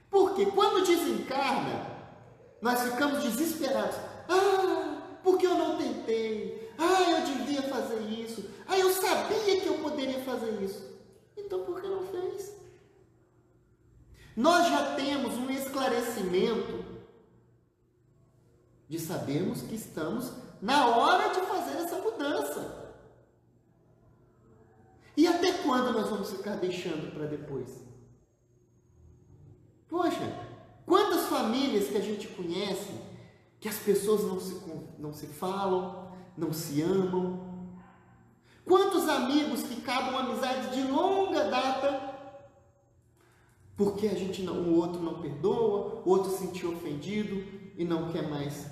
Porque 0.09 0.47
quando 0.47 0.87
desencarna, 0.87 1.87
nós 2.63 2.81
ficamos 2.85 3.23
desesperados. 3.23 3.99
Ah, 4.31 5.19
porque 5.23 5.47
eu 5.47 5.57
não 5.57 5.77
tentei? 5.77 6.73
Ah, 6.79 7.11
eu 7.11 7.37
devia 7.37 7.61
fazer 7.65 8.01
isso. 8.01 8.49
Ah, 8.67 8.79
eu 8.79 8.89
sabia 8.95 9.61
que 9.61 9.67
eu 9.67 9.75
poderia 9.75 10.21
fazer 10.21 10.59
isso. 10.63 10.91
Então 11.37 11.67
por 11.67 11.83
que 11.83 11.87
não? 11.87 11.94
Nós 14.37 14.69
já 14.69 14.95
temos 14.97 15.35
um 15.35 15.49
esclarecimento 15.51 16.85
de 18.89 18.99
sabermos 18.99 19.63
que 19.63 19.75
estamos 19.75 20.33
na 20.61 20.87
hora 20.87 21.33
de 21.33 21.41
fazer 21.47 21.79
essa 21.79 21.99
mudança. 22.01 22.93
E 25.17 25.27
até 25.27 25.53
quando 25.59 25.93
nós 25.93 26.11
vamos 26.11 26.31
ficar 26.31 26.57
deixando 26.57 27.13
para 27.15 27.27
depois? 27.27 27.69
Poxa, 29.89 30.49
quantas 30.85 31.27
famílias 31.27 31.89
que 31.89 31.97
a 31.97 32.01
gente 32.01 32.27
conhece 32.29 32.93
que 33.61 33.69
as 33.69 33.77
pessoas 33.77 34.25
não 34.25 34.41
se, 34.41 34.61
não 34.99 35.13
se 35.13 35.27
falam, 35.29 36.13
não 36.37 36.53
se 36.53 36.83
amam? 36.83 37.55
Quantos 38.65 39.09
amigos 39.09 39.63
que 39.63 39.81
acabam 39.81 40.19
amizades 40.19 40.75
de 40.75 40.83
longa 40.91 41.45
data 41.45 42.14
porque 43.77 44.07
a 44.07 44.15
gente 44.15 44.43
não, 44.43 44.55
o 44.55 44.77
outro 44.77 45.03
não 45.03 45.21
perdoa, 45.21 46.03
o 46.05 46.11
outro 46.11 46.31
se 46.31 46.39
sentiu 46.39 46.73
ofendido 46.73 47.43
e 47.77 47.85
não 47.85 48.11
quer 48.13 48.29
mais 48.29 48.67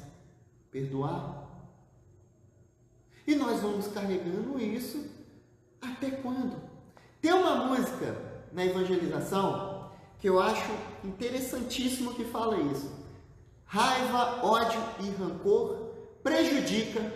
perdoar? 0.71 1.43
E 3.27 3.35
nós 3.35 3.61
vamos 3.61 3.89
carregando 3.89 4.61
isso 4.61 5.05
até 5.81 6.11
quando? 6.11 6.57
Tem 7.21 7.33
uma 7.33 7.67
música 7.67 8.17
na 8.53 8.65
evangelização 8.65 9.91
que 10.19 10.29
eu 10.29 10.41
acho 10.41 10.71
interessantíssimo 11.05 12.15
que 12.15 12.25
fala 12.25 12.61
isso. 12.61 12.91
Raiva, 13.65 14.45
ódio 14.45 14.81
e 15.01 15.11
rancor 15.11 15.91
prejudica 16.23 17.13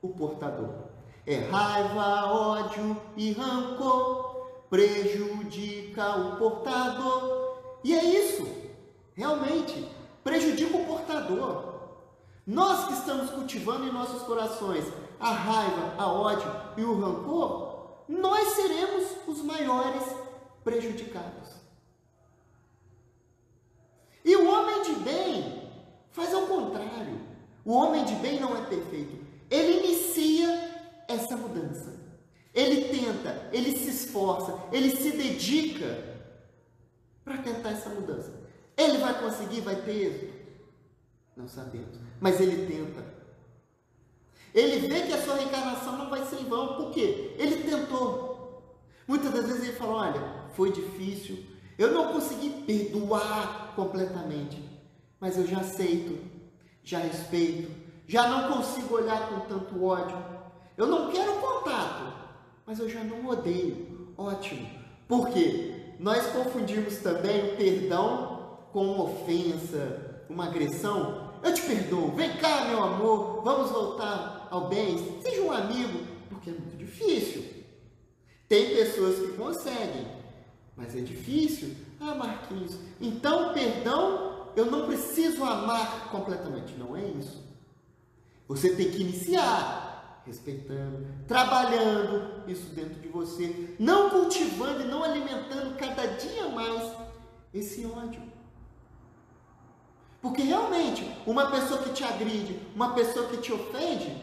o 0.00 0.08
portador. 0.08 0.90
É 1.24 1.38
raiva, 1.48 2.32
ódio 2.32 2.96
e 3.16 3.32
rancor 3.32 4.31
prejudica 4.72 6.16
o 6.16 6.36
portador. 6.36 7.58
E 7.84 7.92
é 7.92 8.02
isso, 8.02 8.48
realmente, 9.14 9.86
prejudica 10.24 10.74
o 10.78 10.86
portador. 10.86 11.74
Nós 12.46 12.86
que 12.86 12.94
estamos 12.94 13.30
cultivando 13.32 13.86
em 13.86 13.92
nossos 13.92 14.22
corações 14.22 14.86
a 15.20 15.30
raiva, 15.30 15.94
a 15.98 16.10
ódio 16.10 16.50
e 16.78 16.84
o 16.84 16.98
rancor, 16.98 18.04
nós 18.08 18.48
seremos 18.54 19.10
os 19.26 19.42
maiores 19.42 20.04
prejudicados. 20.64 21.50
E 24.24 24.34
o 24.36 24.50
homem 24.50 24.82
de 24.84 24.94
bem 25.00 25.70
faz 26.12 26.32
ao 26.32 26.46
contrário. 26.46 27.20
O 27.62 27.74
homem 27.74 28.06
de 28.06 28.14
bem 28.14 28.40
não 28.40 28.56
é 28.56 28.62
perfeito. 28.62 29.22
Ele 29.50 29.84
inicia 29.84 31.04
essa 31.08 31.36
mudança. 31.36 31.91
Ele 32.54 32.88
tenta, 32.88 33.48
ele 33.52 33.72
se 33.76 33.88
esforça, 33.88 34.58
ele 34.70 34.90
se 34.90 35.12
dedica 35.12 36.20
para 37.24 37.38
tentar 37.38 37.70
essa 37.70 37.88
mudança. 37.88 38.32
Ele 38.76 38.98
vai 38.98 39.18
conseguir, 39.20 39.60
vai 39.60 39.76
ter 39.76 39.92
êxito? 39.92 40.32
Não 41.36 41.48
sabemos, 41.48 41.98
mas 42.20 42.40
ele 42.40 42.66
tenta. 42.66 43.04
Ele 44.54 44.86
vê 44.86 45.06
que 45.06 45.12
a 45.12 45.22
sua 45.22 45.36
reencarnação 45.36 45.96
não 45.96 46.10
vai 46.10 46.24
ser 46.26 46.40
em 46.40 46.44
vão, 46.44 46.76
por 46.76 46.90
quê? 46.90 47.34
Ele 47.38 47.62
tentou. 47.62 48.32
Muitas 49.08 49.32
das 49.32 49.46
vezes 49.46 49.62
ele 49.64 49.76
fala: 49.76 49.92
Olha, 49.92 50.50
foi 50.54 50.70
difícil, 50.70 51.44
eu 51.78 51.92
não 51.92 52.12
consegui 52.12 52.50
perdoar 52.66 53.72
completamente, 53.74 54.62
mas 55.18 55.38
eu 55.38 55.46
já 55.46 55.60
aceito, 55.60 56.18
já 56.84 56.98
respeito, 56.98 57.70
já 58.06 58.28
não 58.28 58.52
consigo 58.52 58.94
olhar 58.94 59.28
com 59.28 59.40
tanto 59.40 59.82
ódio. 59.82 60.16
Eu 60.76 60.86
não 60.86 61.10
quero 61.10 61.34
contato, 61.40 62.12
mas 62.66 62.78
eu 62.78 62.88
já 62.88 63.02
não 63.04 63.26
odeio. 63.26 64.12
Ótimo. 64.16 64.68
Porque 65.08 65.94
nós 65.98 66.26
confundimos 66.26 66.98
também 66.98 67.52
o 67.52 67.56
perdão 67.56 68.58
com 68.72 68.84
uma 68.84 69.04
ofensa, 69.04 70.24
uma 70.28 70.46
agressão. 70.46 71.32
Eu 71.42 71.52
te 71.52 71.62
perdoo, 71.62 72.12
vem 72.12 72.36
cá, 72.36 72.66
meu 72.66 72.82
amor, 72.82 73.42
vamos 73.42 73.70
voltar 73.70 74.48
ao 74.50 74.68
bem, 74.68 75.20
seja 75.20 75.42
um 75.42 75.52
amigo, 75.52 76.00
porque 76.28 76.50
é 76.50 76.52
muito 76.52 76.76
difícil. 76.76 77.44
Tem 78.48 78.76
pessoas 78.76 79.18
que 79.18 79.36
conseguem, 79.36 80.06
mas 80.76 80.94
é 80.94 81.00
difícil. 81.00 81.74
Ah, 82.00 82.14
Marquinhos, 82.14 82.76
então 83.00 83.52
perdão, 83.52 84.48
eu 84.54 84.66
não 84.66 84.86
preciso 84.86 85.42
amar 85.44 86.10
completamente. 86.10 86.74
Não 86.74 86.96
é 86.96 87.04
isso. 87.04 87.42
Você 88.48 88.74
tem 88.74 88.90
que 88.90 89.00
iniciar 89.00 89.91
respeitando, 90.24 91.06
trabalhando 91.26 92.48
isso 92.48 92.74
dentro 92.74 93.00
de 93.00 93.08
você, 93.08 93.74
não 93.78 94.10
cultivando 94.10 94.82
e 94.82 94.86
não 94.86 95.02
alimentando 95.02 95.76
cada 95.76 96.06
dia 96.06 96.48
mais 96.48 96.92
esse 97.52 97.84
ódio. 97.84 98.22
Porque 100.20 100.42
realmente, 100.42 101.04
uma 101.26 101.50
pessoa 101.50 101.82
que 101.82 101.90
te 101.90 102.04
agride, 102.04 102.60
uma 102.74 102.94
pessoa 102.94 103.28
que 103.28 103.38
te 103.38 103.52
ofende, 103.52 104.16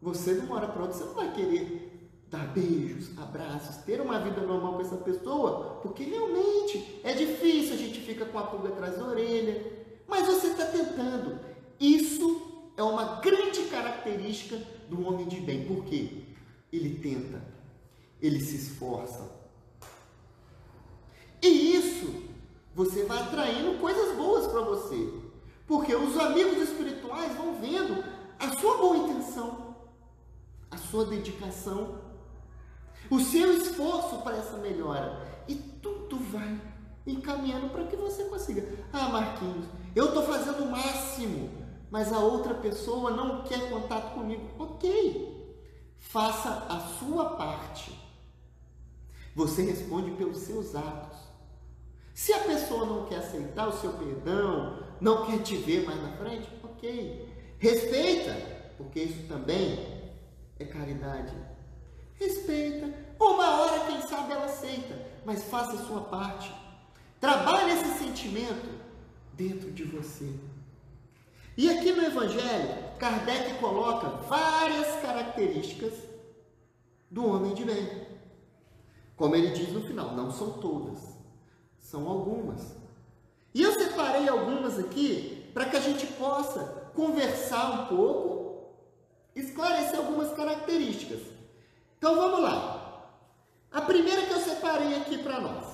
você 0.00 0.34
de 0.34 0.40
uma 0.40 0.56
hora 0.56 0.68
para 0.68 0.82
outra 0.82 0.96
você 0.96 1.04
não 1.04 1.14
vai 1.14 1.32
querer 1.32 2.10
dar 2.30 2.46
beijos, 2.48 3.16
abraços, 3.18 3.76
ter 3.84 4.00
uma 4.00 4.18
vida 4.18 4.40
normal 4.40 4.74
com 4.74 4.80
essa 4.80 4.96
pessoa, 4.96 5.78
porque 5.82 6.02
realmente 6.02 7.00
é 7.04 7.12
difícil, 7.12 7.74
a 7.74 7.76
gente 7.78 8.00
fica 8.00 8.24
com 8.24 8.38
a 8.38 8.42
pulga 8.44 8.70
atrás 8.70 8.96
da 8.98 9.04
orelha, 9.04 9.84
mas 10.08 10.26
você 10.26 10.48
está 10.48 10.66
tentando. 10.66 11.38
Isso 11.78 12.70
é 12.76 12.82
uma 12.82 13.20
grande 13.20 13.53
característica 14.04 14.60
do 14.88 15.06
homem 15.06 15.26
de 15.26 15.40
bem, 15.40 15.64
porque 15.64 16.24
ele 16.72 16.98
tenta, 17.00 17.42
ele 18.20 18.40
se 18.40 18.56
esforça. 18.56 19.30
E 21.42 21.76
isso 21.76 22.24
você 22.74 23.04
vai 23.04 23.18
atraindo 23.22 23.78
coisas 23.78 24.16
boas 24.16 24.46
para 24.46 24.60
você, 24.60 25.12
porque 25.66 25.94
os 25.94 26.18
amigos 26.18 26.58
espirituais 26.68 27.34
vão 27.36 27.60
vendo 27.60 28.04
a 28.38 28.56
sua 28.58 28.76
boa 28.76 28.96
intenção, 28.96 29.76
a 30.70 30.76
sua 30.76 31.06
dedicação 31.06 32.04
o 33.10 33.20
seu 33.20 33.56
esforço 33.58 34.18
para 34.22 34.38
essa 34.38 34.56
melhora. 34.58 35.20
E 35.46 35.54
tudo 35.54 36.18
vai 36.30 36.58
encaminhando 37.06 37.68
para 37.68 37.84
que 37.84 37.96
você 37.96 38.24
consiga. 38.24 38.66
Ah, 38.92 39.08
Marquinhos, 39.08 39.66
eu 39.94 40.06
estou 40.06 40.22
fazendo 40.22 40.64
o 40.64 40.70
máximo, 40.70 41.50
mas 41.94 42.12
a 42.12 42.18
outra 42.18 42.54
pessoa 42.54 43.12
não 43.12 43.44
quer 43.44 43.70
contato 43.70 44.14
comigo. 44.14 44.42
Ok, 44.58 45.56
faça 45.96 46.66
a 46.68 46.80
sua 46.80 47.36
parte. 47.36 47.96
Você 49.32 49.62
responde 49.62 50.10
pelos 50.10 50.38
seus 50.38 50.74
atos. 50.74 51.16
Se 52.12 52.32
a 52.32 52.40
pessoa 52.40 52.84
não 52.84 53.06
quer 53.06 53.18
aceitar 53.18 53.68
o 53.68 53.78
seu 53.80 53.92
perdão, 53.92 54.82
não 55.00 55.24
quer 55.24 55.40
te 55.40 55.54
ver 55.54 55.86
mais 55.86 56.02
na 56.02 56.16
frente, 56.16 56.48
ok. 56.64 57.32
Respeita, 57.60 58.34
porque 58.76 58.98
isso 58.98 59.28
também 59.28 60.12
é 60.58 60.64
caridade. 60.64 61.32
Respeita. 62.14 62.92
Uma 63.20 63.60
hora, 63.60 63.86
quem 63.86 64.02
sabe, 64.02 64.32
ela 64.32 64.46
aceita, 64.46 65.00
mas 65.24 65.44
faça 65.44 65.74
a 65.74 65.86
sua 65.86 66.00
parte. 66.00 66.52
Trabalhe 67.20 67.70
esse 67.70 67.98
sentimento 68.00 68.68
dentro 69.36 69.70
de 69.70 69.84
você. 69.84 70.53
E 71.56 71.70
aqui 71.70 71.92
no 71.92 72.02
Evangelho, 72.02 72.84
Kardec 72.98 73.54
coloca 73.60 74.08
várias 74.28 75.00
características 75.00 75.92
do 77.10 77.26
homem 77.26 77.54
de 77.54 77.64
bem. 77.64 78.08
Como 79.16 79.36
ele 79.36 79.50
diz 79.50 79.72
no 79.72 79.82
final, 79.82 80.16
não 80.16 80.32
são 80.32 80.54
todas, 80.54 80.98
são 81.78 82.08
algumas. 82.08 82.74
E 83.54 83.62
eu 83.62 83.72
separei 83.72 84.28
algumas 84.28 84.78
aqui 84.80 85.48
para 85.54 85.66
que 85.66 85.76
a 85.76 85.80
gente 85.80 86.06
possa 86.14 86.90
conversar 86.92 87.82
um 87.82 87.96
pouco, 87.96 88.74
esclarecer 89.36 89.96
algumas 89.96 90.32
características. 90.32 91.20
Então 91.96 92.16
vamos 92.16 92.40
lá. 92.40 93.10
A 93.70 93.80
primeira 93.80 94.26
que 94.26 94.32
eu 94.32 94.40
separei 94.40 94.96
aqui 94.96 95.18
para 95.18 95.40
nós. 95.40 95.66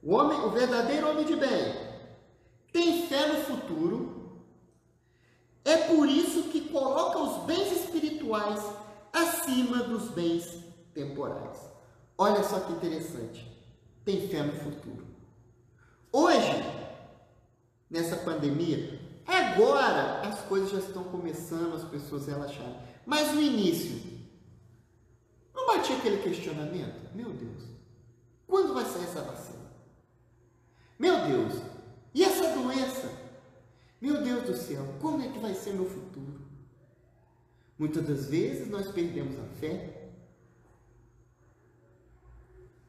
O 0.00 0.14
homem, 0.14 0.38
o 0.40 0.50
verdadeiro 0.50 1.10
homem 1.10 1.24
de 1.24 1.34
bem, 1.34 1.74
tem 2.72 3.06
fé 3.08 3.26
no 3.28 3.42
futuro. 3.44 4.13
É 5.64 5.76
por 5.88 6.08
isso 6.08 6.44
que 6.44 6.68
coloca 6.68 7.18
os 7.18 7.44
bens 7.44 7.72
espirituais 7.72 8.62
acima 9.12 9.78
dos 9.84 10.10
bens 10.10 10.46
temporais. 10.92 11.58
Olha 12.18 12.42
só 12.42 12.60
que 12.60 12.72
interessante. 12.72 13.50
Tem 14.04 14.28
fé 14.28 14.42
no 14.42 14.52
futuro. 14.52 15.06
Hoje, 16.12 16.62
nessa 17.90 18.16
pandemia, 18.16 19.00
agora 19.26 20.20
as 20.20 20.40
coisas 20.42 20.70
já 20.70 20.78
estão 20.78 21.04
começando, 21.04 21.74
as 21.74 21.84
pessoas 21.84 22.26
relaxarem. 22.26 22.76
Mas 23.06 23.32
no 23.32 23.40
início, 23.40 24.00
não 25.54 25.66
batia 25.66 25.96
aquele 25.96 26.18
questionamento? 26.18 27.14
Meu 27.14 27.30
Deus, 27.30 27.62
quando 28.46 28.74
vai 28.74 28.84
sair 28.84 29.04
essa 29.04 29.22
vacina? 29.22 29.64
Meu 30.98 31.26
Deus, 31.26 31.54
e 32.14 32.22
essa 32.22 32.52
doença? 32.52 33.23
Meu 34.04 34.20
Deus 34.20 34.44
do 34.44 34.54
céu, 34.54 34.84
como 35.00 35.22
é 35.22 35.28
que 35.28 35.38
vai 35.38 35.54
ser 35.54 35.72
meu 35.72 35.88
futuro? 35.88 36.38
Muitas 37.78 38.06
das 38.06 38.26
vezes 38.26 38.68
nós 38.68 38.90
perdemos 38.90 39.34
a 39.40 39.46
fé, 39.58 40.10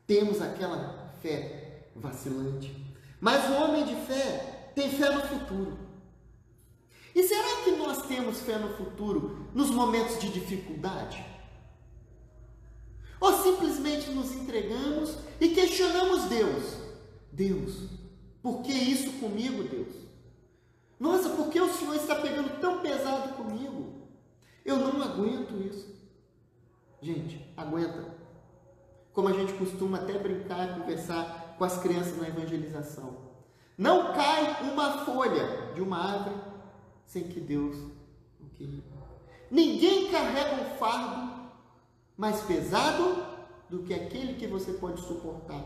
temos 0.05 0.41
aquela 0.41 1.13
fé 1.21 1.87
vacilante, 1.95 2.75
mas 3.21 3.49
o 3.49 3.53
homem 3.53 3.85
de 3.85 3.95
fé 4.05 4.71
tem 4.75 4.89
fé 4.89 5.09
no 5.09 5.21
futuro. 5.21 5.77
E 7.15 7.23
será 7.23 7.63
que 7.63 7.71
nós 7.77 8.05
temos 8.07 8.41
fé 8.41 8.57
no 8.57 8.75
futuro 8.75 9.47
nos 9.53 9.69
momentos 9.69 10.19
de 10.19 10.29
dificuldade? 10.29 11.25
Ou 13.21 13.41
simplesmente 13.41 14.09
nos 14.09 14.33
entregamos 14.33 15.17
e 15.39 15.47
questionamos 15.47 16.25
Deus? 16.25 16.75
Deus, 17.31 17.89
por 18.43 18.61
que 18.63 18.73
isso 18.73 19.13
comigo, 19.13 19.63
Deus? 19.63 20.04
Nossa, 20.99 21.29
por 21.29 21.49
que 21.49 21.59
o 21.59 21.73
Senhor 21.73 21.95
está 21.95 22.15
pegando 22.15 22.59
tão 22.59 22.79
pesado 22.79 23.33
comigo? 23.33 24.07
Eu 24.63 24.77
não 24.77 25.01
aguento 25.01 25.55
isso. 25.61 25.93
Gente, 27.01 27.53
aguenta. 27.55 28.15
Como 29.13 29.27
a 29.27 29.33
gente 29.33 29.53
costuma 29.53 29.97
até 29.97 30.17
brincar, 30.17 30.79
conversar 30.79 31.55
com 31.57 31.63
as 31.63 31.77
crianças 31.77 32.17
na 32.17 32.27
evangelização. 32.27 33.25
Não 33.77 34.13
cai 34.13 34.71
uma 34.71 35.05
folha 35.05 35.73
de 35.73 35.81
uma 35.81 35.97
árvore 35.97 36.35
sem 37.05 37.23
que 37.23 37.39
Deus 37.39 37.75
o 38.39 38.49
queira. 38.55 38.83
Ninguém 39.51 40.11
carrega 40.11 40.61
um 40.61 40.77
fardo 40.77 41.51
mais 42.17 42.41
pesado 42.41 43.25
do 43.69 43.83
que 43.83 43.93
aquele 43.93 44.35
que 44.35 44.47
você 44.47 44.73
pode 44.73 45.01
suportar. 45.01 45.63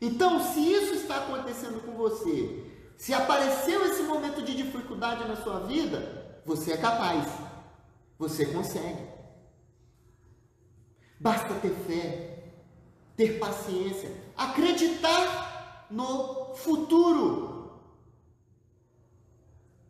Então, 0.00 0.40
se 0.40 0.60
isso 0.60 0.94
está 0.94 1.16
acontecendo 1.18 1.84
com 1.84 1.92
você, 1.92 2.69
se 3.00 3.14
apareceu 3.14 3.86
esse 3.86 4.02
momento 4.02 4.42
de 4.42 4.54
dificuldade 4.54 5.26
na 5.26 5.34
sua 5.34 5.60
vida, 5.60 6.38
você 6.44 6.74
é 6.74 6.76
capaz, 6.76 7.26
você 8.18 8.44
consegue. 8.44 9.08
Basta 11.18 11.54
ter 11.54 11.70
fé, 11.70 12.52
ter 13.16 13.38
paciência, 13.38 14.14
acreditar 14.36 15.86
no 15.90 16.54
futuro. 16.56 17.80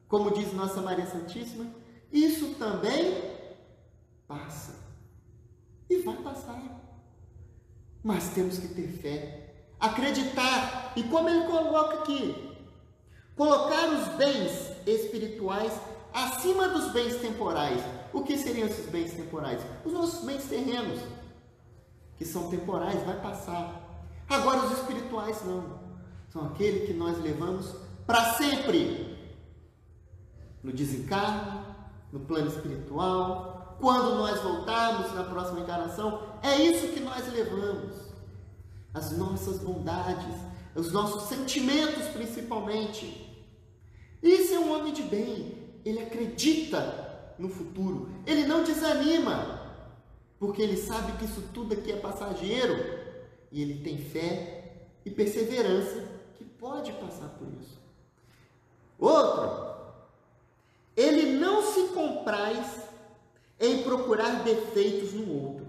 Como 0.07 0.31
diz 0.31 0.53
Nossa 0.53 0.81
Maria 0.81 1.07
Santíssima, 1.07 1.67
isso 2.13 2.55
também 2.61 3.25
passa 4.29 4.79
e 5.91 5.97
vai 6.03 6.17
passar. 6.19 6.63
Mas 8.05 8.29
temos 8.29 8.57
que 8.57 8.69
ter 8.69 8.87
fé, 8.87 9.65
acreditar, 9.81 10.93
e 10.95 11.03
como 11.03 11.29
ele 11.29 11.49
coloca 11.49 12.03
aqui, 12.03 12.50
colocar 13.41 13.89
os 13.89 14.07
bens 14.17 14.71
espirituais 14.87 15.73
acima 16.13 16.69
dos 16.69 16.93
bens 16.93 17.17
temporais. 17.23 17.83
O 18.13 18.23
que 18.23 18.37
seriam 18.37 18.69
esses 18.69 18.85
bens 18.91 19.15
temporais? 19.15 19.63
Os 19.83 19.95
nossos 19.95 20.27
bens 20.27 20.45
terrenos, 20.45 21.01
que 22.19 22.27
são 22.27 22.51
temporais, 22.51 23.03
vai 23.03 23.19
passar. 23.19 23.81
Agora 24.29 24.59
os 24.67 24.73
espirituais 24.73 25.43
não. 25.47 25.81
São 26.29 26.49
aqueles 26.49 26.87
que 26.87 26.93
nós 26.93 27.19
levamos 27.19 27.75
para 28.07 28.35
sempre. 28.35 29.19
No 30.63 30.71
desencarno, 30.71 31.65
no 32.13 32.21
plano 32.21 32.49
espiritual, 32.49 33.79
quando 33.81 34.17
nós 34.17 34.39
voltarmos 34.43 35.15
na 35.15 35.25
próxima 35.25 35.61
encarnação, 35.61 36.25
é 36.43 36.57
isso 36.57 36.89
que 36.89 37.01
nós 37.01 37.27
levamos. 37.33 37.97
As 38.93 39.17
nossas 39.17 39.61
bondades, 39.61 40.37
os 40.75 40.93
nossos 40.93 41.23
sentimentos 41.23 42.07
principalmente. 42.09 43.30
Isso 44.23 44.55
é 44.55 44.59
um 44.59 44.73
homem 44.73 44.93
de 44.93 45.03
bem. 45.03 45.55
Ele 45.85 46.01
acredita 46.01 47.35
no 47.39 47.49
futuro. 47.49 48.11
Ele 48.27 48.47
não 48.47 48.63
desanima, 48.63 49.61
porque 50.39 50.63
ele 50.63 50.77
sabe 50.77 51.13
que 51.13 51.25
isso 51.25 51.43
tudo 51.55 51.75
aqui 51.75 51.93
é 51.93 51.97
passageiro. 51.97 53.01
e 53.53 53.63
ele 53.63 53.83
tem 53.83 53.99
fé 53.99 54.61
e 55.05 55.11
perseverança 55.11 56.05
que 56.35 56.45
pode 56.45 56.93
passar 56.93 57.29
por 57.31 57.49
isso. 57.61 57.81
Outro, 58.97 59.75
ele 60.97 61.39
não 61.39 61.63
se 61.63 61.89
compraz 61.89 62.89
em 63.59 63.83
procurar 63.83 64.45
defeitos 64.45 65.13
no 65.13 65.33
outro, 65.33 65.67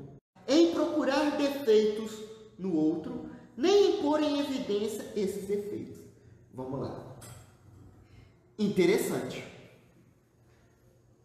em 0.47 0.71
procurar 0.71 1.37
defeitos 1.37 2.19
no 2.57 2.75
outro, 2.75 3.29
nem 3.57 3.97
em 3.97 4.01
pôr 4.01 4.21
em 4.21 4.39
evidência 4.39 5.11
esses 5.15 5.47
defeitos. 5.47 5.97
Vamos 6.53 6.81
lá. 6.81 7.10
Interessante. 8.61 9.43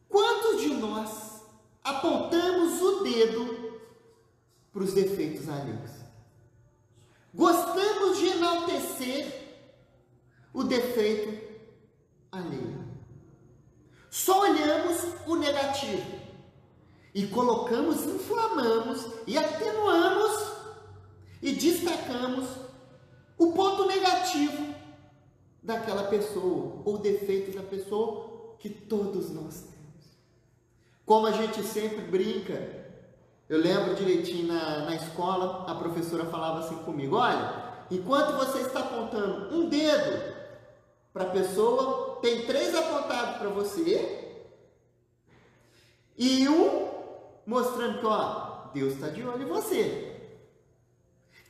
Quantos 0.08 0.62
de 0.62 0.68
nós 0.68 1.42
apontamos 1.84 2.80
o 2.80 3.04
dedo 3.04 3.78
para 4.72 4.82
os 4.82 4.94
defeitos 4.94 5.46
alheios? 5.46 5.90
Gostamos 7.34 8.18
de 8.18 8.28
enaltecer 8.28 9.66
o 10.54 10.64
defeito 10.64 11.46
alheio. 12.32 12.86
Só 14.10 14.40
olhamos 14.40 14.96
o 15.26 15.36
negativo 15.36 16.18
e 17.14 17.26
colocamos, 17.26 18.02
inflamamos 18.06 19.08
e 19.26 19.36
atenuamos 19.36 20.52
e 21.42 21.52
destacamos 21.52 22.48
o 23.36 23.52
ponto 23.52 23.84
negativo 23.84 24.75
daquela 25.66 26.04
pessoa 26.04 26.80
ou 26.84 26.96
defeito 26.96 27.56
da 27.56 27.62
pessoa 27.62 28.54
que 28.58 28.70
todos 28.70 29.30
nós 29.30 29.62
temos. 29.62 29.76
Como 31.04 31.26
a 31.26 31.32
gente 31.32 31.62
sempre 31.64 32.02
brinca, 32.02 32.86
eu 33.48 33.58
lembro 33.58 33.94
direitinho 33.94 34.46
na, 34.46 34.86
na 34.86 34.94
escola, 34.94 35.70
a 35.70 35.74
professora 35.74 36.24
falava 36.26 36.60
assim 36.60 36.76
comigo: 36.84 37.16
olha, 37.16 37.84
enquanto 37.90 38.36
você 38.38 38.60
está 38.60 38.80
apontando 38.80 39.54
um 39.54 39.68
dedo 39.68 40.34
para 41.12 41.24
a 41.24 41.30
pessoa, 41.30 42.18
tem 42.22 42.46
três 42.46 42.74
apontados 42.74 43.38
para 43.38 43.48
você 43.48 44.44
e 46.16 46.48
um 46.48 46.88
mostrando 47.44 48.00
que, 48.00 48.06
ó, 48.06 48.70
Deus 48.72 48.94
está 48.94 49.08
de 49.08 49.22
olho 49.22 49.42
em 49.42 49.46
você. 49.46 50.14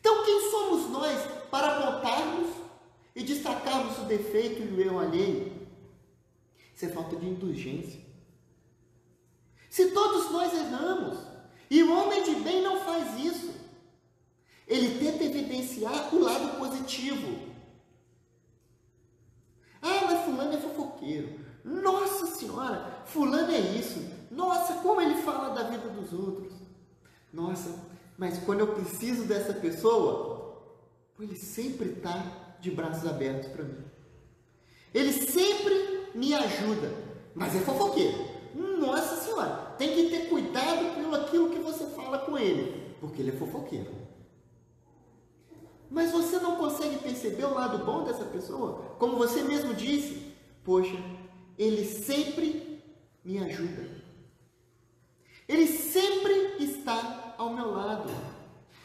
Então, 0.00 0.24
quem 0.24 0.50
somos 0.50 0.90
nós 0.90 1.20
para 1.50 1.79
apontarmos 1.79 2.56
e 3.16 3.24
destacarmos 3.24 3.98
o 3.98 4.02
defeito 4.02 4.62
e 4.62 4.74
o 4.74 4.81
erro 4.81 4.98
alheio? 4.98 5.50
Isso 6.74 6.85
é 6.85 6.88
falta 6.90 7.16
de 7.16 7.26
indulgência. 7.26 7.98
Se 9.70 9.90
todos 9.92 10.31
nós 10.31 10.52
erramos, 10.52 11.18
e 11.70 11.83
o 11.83 11.96
homem 11.96 12.22
de 12.22 12.35
bem 12.42 12.62
não 12.62 12.79
faz 12.85 13.18
isso, 13.24 13.55
ele 14.68 14.98
tenta 14.98 15.24
evidenciar 15.24 16.14
o 16.14 16.20
lado 16.20 16.59
positivo. 16.59 17.55
Ah, 19.81 20.02
mas 20.05 20.24
fulano 20.26 20.52
é 20.52 20.59
fofoqueiro. 20.59 21.40
Nossa 21.64 22.26
senhora, 22.26 23.02
fulano 23.07 23.50
é 23.50 23.61
isso. 23.61 23.98
Nossa, 24.31 24.74
como 24.74 25.00
ele 25.00 25.22
fala 25.22 25.55
da 25.55 25.62
vida 25.70 25.88
dos 25.88 26.12
outros. 26.12 26.52
Nossa, 27.33 27.83
mas 28.18 28.38
quando 28.44 28.61
eu 28.61 28.74
preciso 28.74 29.24
dessa 29.24 29.55
pessoa, 29.55 30.62
ele 31.18 31.37
sempre 31.37 31.90
está 31.90 32.45
de 32.66 32.72
braços 32.72 33.09
abertos 33.09 33.48
para 33.48 33.62
mim. 33.62 33.85
Ele 34.92 35.12
sempre 35.12 36.09
me 36.14 36.35
ajuda, 36.35 36.92
mas 37.33 37.55
é 37.55 37.61
fofoqueiro. 37.61 38.26
Nossa 38.55 39.16
senhora, 39.16 39.74
tem 39.79 39.94
que 39.94 40.11
ter 40.11 40.29
cuidado 40.29 40.94
pelo 40.96 41.14
aquilo 41.14 41.50
que 41.50 41.61
você 41.61 41.87
fala 41.87 42.18
com 42.18 42.37
ele, 42.37 42.96
porque 43.00 43.22
ele 43.22 43.31
é 43.31 43.37
fofoqueiro. 43.37 43.94
Mas 45.88 46.11
você 46.11 46.38
não 46.38 46.57
consegue 46.57 46.98
perceber 46.98 47.44
o 47.44 47.55
lado 47.55 47.85
bom 47.85 48.02
dessa 48.02 48.24
pessoa? 48.24 48.96
Como 48.98 49.16
você 49.16 49.44
mesmo 49.44 49.72
disse, 49.72 50.35
poxa, 50.64 50.96
ele 51.57 51.85
sempre 51.85 52.83
me 53.24 53.38
ajuda. 53.38 53.88
Ele 55.46 55.68
sempre 55.68 56.57
está 56.59 57.35
ao 57.38 57.52
meu 57.52 57.70
lado. 57.70 58.11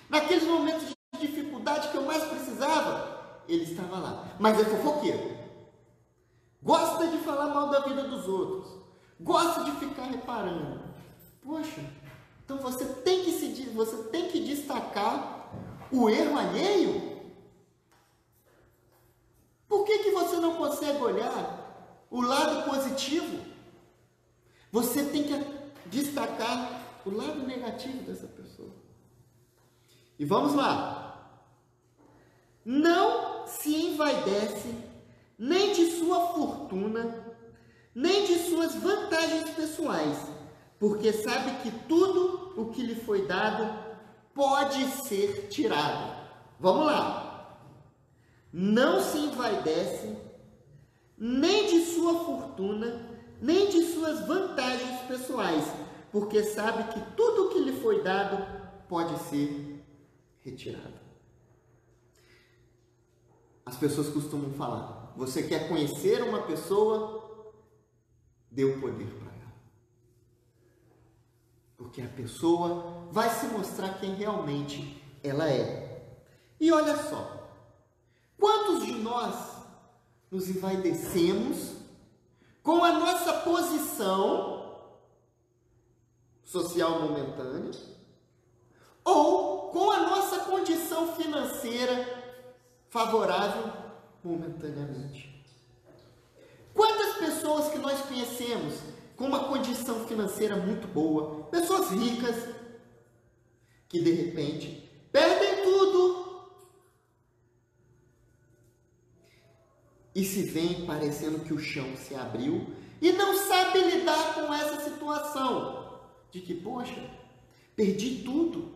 Naqueles 0.08 0.44
momentos 0.44 0.89
de 0.89 1.28
dificuldade 1.28 1.89
que 1.89 1.98
eu 1.98 2.04
mais 2.04 2.24
precisava, 2.26 3.11
ele 3.54 3.64
estava 3.64 3.98
lá. 3.98 4.36
Mas 4.40 4.60
é 4.60 4.66
fofoqueiro. 4.66 5.38
Gosta 6.62 7.08
de 7.08 7.18
falar 7.20 7.48
mal 7.48 7.70
da 7.70 7.80
vida 7.82 8.04
dos 8.04 8.28
outros. 8.28 8.80
Gosta 9.20 9.64
de 9.64 9.72
ficar 9.72 10.06
reparando. 10.06 10.82
Poxa, 11.42 11.82
então 12.44 12.58
você 12.58 12.86
tem 12.86 13.24
que 13.24 13.32
se 13.32 13.70
você 13.72 14.04
tem 14.10 14.30
que 14.30 14.42
destacar 14.42 15.52
o 15.92 16.10
erro 16.10 16.38
alheio? 16.38 17.12
Por 19.68 19.86
que, 19.86 20.00
que 20.00 20.12
você 20.12 20.36
não 20.38 20.56
consegue 20.56 21.02
olhar 21.02 22.06
o 22.10 22.22
lado 22.22 22.70
positivo? 22.70 23.40
Você 24.72 25.06
tem 25.06 25.24
que 25.24 25.34
destacar 25.86 27.00
o 27.06 27.10
lado 27.10 27.46
negativo 27.48 28.04
dessa 28.04 28.28
pessoa. 28.28 28.72
E 30.20 30.26
vamos 30.26 30.54
lá. 30.54 31.40
Não 32.64 33.31
se 33.48 33.76
envaidece 33.76 34.74
nem 35.38 35.74
de 35.74 35.98
sua 35.98 36.28
fortuna, 36.28 37.36
nem 37.96 38.26
de 38.26 38.40
suas 38.50 38.76
vantagens 38.76 39.50
pessoais, 39.52 40.18
porque 40.80 41.12
sabe 41.12 41.52
que 41.62 41.72
tudo 41.88 42.54
o 42.56 42.70
que 42.72 42.84
lhe 42.84 42.96
foi 42.96 43.26
dado 43.26 43.68
pode 44.34 44.84
ser 45.08 45.48
tirado. 45.50 46.16
Vamos 46.60 46.86
lá. 46.86 47.58
Não 48.54 49.02
se 49.02 49.18
envaidece 49.18 50.16
nem 51.18 51.68
de 51.68 51.86
sua 51.86 52.24
fortuna, 52.24 53.02
nem 53.42 53.70
de 53.70 53.84
suas 53.94 54.26
vantagens 54.28 55.02
pessoais, 55.08 55.66
porque 56.12 56.44
sabe 56.44 56.84
que 56.94 57.00
tudo 57.16 57.46
o 57.46 57.50
que 57.50 57.60
lhe 57.60 57.74
foi 57.82 58.04
dado 58.04 58.46
pode 58.88 59.18
ser 59.24 59.84
retirado. 60.42 61.01
As 63.65 63.78
pessoas 63.78 64.10
costumam 64.10 64.54
falar: 64.54 65.13
você 65.15 65.43
quer 65.43 65.67
conhecer 65.67 66.24
uma 66.24 66.43
pessoa, 66.43 67.52
dê 68.52 68.63
o 68.65 68.80
poder 68.80 69.08
para 69.08 69.32
porque 71.82 72.02
a 72.04 72.08
pessoa 72.08 73.08
vai 73.12 73.30
se 73.30 73.47
mostrar 73.47 74.00
quem 74.00 74.13
realmente 74.13 75.04
ela 75.24 75.50
é. 75.50 76.15
E 76.60 76.71
olha 76.71 76.95
só, 76.95 77.50
quantos 78.38 78.86
de 78.86 78.93
nós 78.93 79.36
nos 80.30 80.47
envaidecemos 80.47 81.74
com 82.62 82.84
a 82.84 82.93
nossa 82.93 83.34
posição 83.41 84.80
social 86.45 87.02
momentânea 87.02 87.71
ou 89.04 89.71
com 89.71 89.89
a 89.89 90.02
nossa 90.02 90.39
condição 90.45 91.15
financeira 91.15 92.21
favorável 92.92 93.72
momentaneamente? 94.22 95.44
Quantas 96.74 97.16
pessoas 97.16 97.72
que 97.72 97.80
nós 97.80 98.02
conhecemos 98.02 98.76
com 99.16 99.26
uma 99.26 99.46
condição 99.46 100.06
financeira 100.06 100.58
muito 100.58 100.88
boa, 100.88 101.46
pessoas 101.46 101.90
ricas, 101.90 102.36
que 103.88 104.02
de 104.02 104.12
repente 104.12 104.90
perdem 105.12 105.64
tudo 105.64 106.50
e 110.14 110.26
se 110.26 110.44
veem 110.44 110.86
parecendo 110.86 111.40
que 111.40 111.54
o 111.54 111.60
chão 111.60 111.96
se 111.96 112.14
abriu 112.14 112.68
e 113.02 113.14
não 113.14 113.38
sabe 113.38 113.80
lidar 113.80 114.36
com 114.36 114.54
essa 114.54 114.82
situação 114.82 116.02
de 116.30 116.42
que, 116.42 116.54
poxa, 116.54 117.10
perdi 117.74 118.22
tudo 118.24 118.70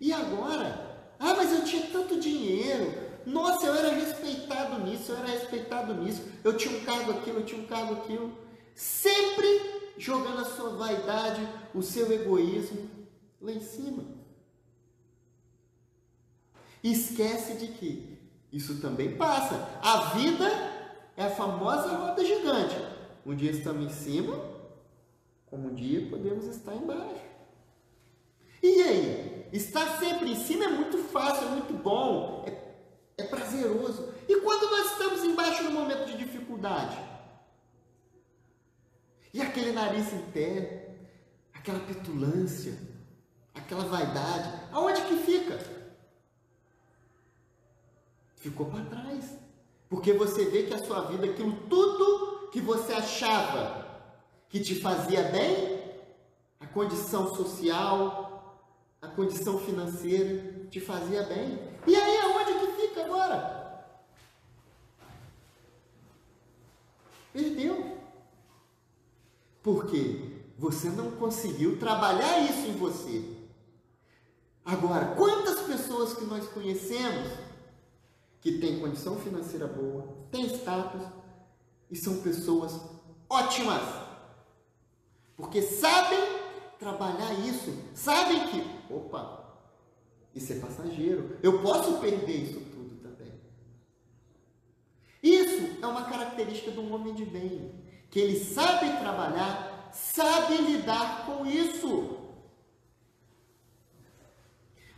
e 0.00 0.12
agora? 0.14 0.88
Ah, 1.18 1.34
mas 1.34 1.52
eu 1.52 1.64
tinha 1.64 1.86
tanto 1.88 2.18
dinheiro, 2.18 2.99
nossa, 3.30 3.66
eu 3.66 3.74
era 3.74 3.90
respeitado 3.90 4.78
nisso, 4.84 5.12
eu 5.12 5.18
era 5.18 5.28
respeitado 5.28 5.94
nisso, 5.94 6.22
eu 6.42 6.56
tinha 6.56 6.76
um 6.76 6.84
cargo 6.84 7.12
aquilo, 7.12 7.38
eu 7.38 7.46
tinha 7.46 7.60
um 7.60 7.66
cargo 7.66 7.94
aquilo. 7.94 8.32
Sempre 8.74 9.92
jogando 9.96 10.40
a 10.40 10.44
sua 10.44 10.70
vaidade, 10.70 11.46
o 11.74 11.82
seu 11.82 12.10
egoísmo 12.12 12.88
lá 13.40 13.52
em 13.52 13.60
cima. 13.60 14.04
esquece 16.82 17.54
de 17.54 17.68
que 17.68 18.18
isso 18.52 18.80
também 18.80 19.16
passa. 19.16 19.68
A 19.82 20.14
vida 20.14 20.48
é 21.16 21.24
a 21.24 21.30
famosa 21.30 21.88
roda 21.88 22.24
gigante. 22.24 22.76
Um 23.24 23.34
dia 23.34 23.50
estamos 23.50 23.84
em 23.84 23.90
cima, 23.90 24.42
como 25.46 25.68
um 25.68 25.74
dia 25.74 26.08
podemos 26.08 26.46
estar 26.46 26.74
embaixo. 26.74 27.30
E 28.62 28.82
aí? 28.82 29.48
Estar 29.52 29.98
sempre 29.98 30.30
em 30.30 30.36
cima 30.36 30.64
é 30.64 30.68
muito 30.68 30.98
fácil, 30.98 31.48
é 31.48 31.50
muito 31.50 31.74
bom, 31.74 32.44
é, 32.46 32.50
é 33.20 33.26
prazeroso. 33.26 34.12
E 34.28 34.40
quando 34.40 34.70
nós 34.70 34.92
estamos 34.92 35.24
embaixo 35.24 35.62
no 35.64 35.70
momento 35.70 36.06
de 36.06 36.16
dificuldade? 36.16 36.98
E 39.32 39.40
aquele 39.40 39.72
nariz 39.72 40.12
em 40.12 40.22
pé, 40.32 40.96
aquela 41.54 41.78
petulância, 41.80 42.76
aquela 43.54 43.84
vaidade, 43.84 44.50
aonde 44.72 45.00
que 45.02 45.16
fica? 45.18 45.80
ficou 48.40 48.66
para 48.66 48.84
trás. 48.84 49.38
Porque 49.88 50.12
você 50.12 50.44
vê 50.46 50.64
que 50.64 50.74
a 50.74 50.84
sua 50.84 51.02
vida, 51.02 51.26
aquilo 51.26 51.52
tudo 51.68 52.48
que 52.50 52.60
você 52.60 52.92
achava 52.92 53.86
que 54.48 54.60
te 54.60 54.74
fazia 54.74 55.22
bem, 55.24 55.80
a 56.58 56.66
condição 56.66 57.34
social, 57.34 58.66
a 59.00 59.08
condição 59.08 59.58
financeira 59.58 60.66
te 60.68 60.80
fazia 60.80 61.22
bem. 61.24 61.58
E 61.86 61.94
aí 61.94 62.16
aonde 62.18 62.54
que 62.54 62.80
fica 62.80 63.04
agora? 63.04 63.60
Perdeu. 67.32 67.98
Porque 69.62 70.44
você 70.58 70.88
não 70.90 71.12
conseguiu 71.12 71.78
trabalhar 71.78 72.40
isso 72.40 72.66
em 72.66 72.76
você. 72.76 73.24
Agora, 74.64 75.14
quantas 75.14 75.60
pessoas 75.60 76.14
que 76.14 76.24
nós 76.24 76.46
conhecemos 76.48 77.28
que 78.40 78.58
têm 78.58 78.80
condição 78.80 79.16
financeira 79.18 79.66
boa, 79.66 80.06
têm 80.30 80.46
status 80.46 81.02
e 81.90 81.96
são 81.96 82.20
pessoas 82.22 82.78
ótimas, 83.28 83.82
porque 85.36 85.62
sabem 85.62 86.18
trabalhar 86.78 87.32
isso, 87.40 87.72
sabem 87.94 88.48
que, 88.48 88.92
opa, 88.92 89.58
isso 90.34 90.52
é 90.52 90.58
passageiro, 90.58 91.36
eu 91.42 91.62
posso 91.62 91.98
perder 91.98 92.36
isso. 92.36 92.69
Isso 95.22 95.78
é 95.82 95.86
uma 95.86 96.04
característica 96.04 96.70
de 96.70 96.78
um 96.78 96.94
homem 96.94 97.14
de 97.14 97.24
bem, 97.24 97.74
que 98.10 98.18
ele 98.18 98.38
sabe 98.38 98.98
trabalhar, 98.98 99.90
sabe 99.92 100.56
lidar 100.56 101.26
com 101.26 101.46
isso. 101.46 102.18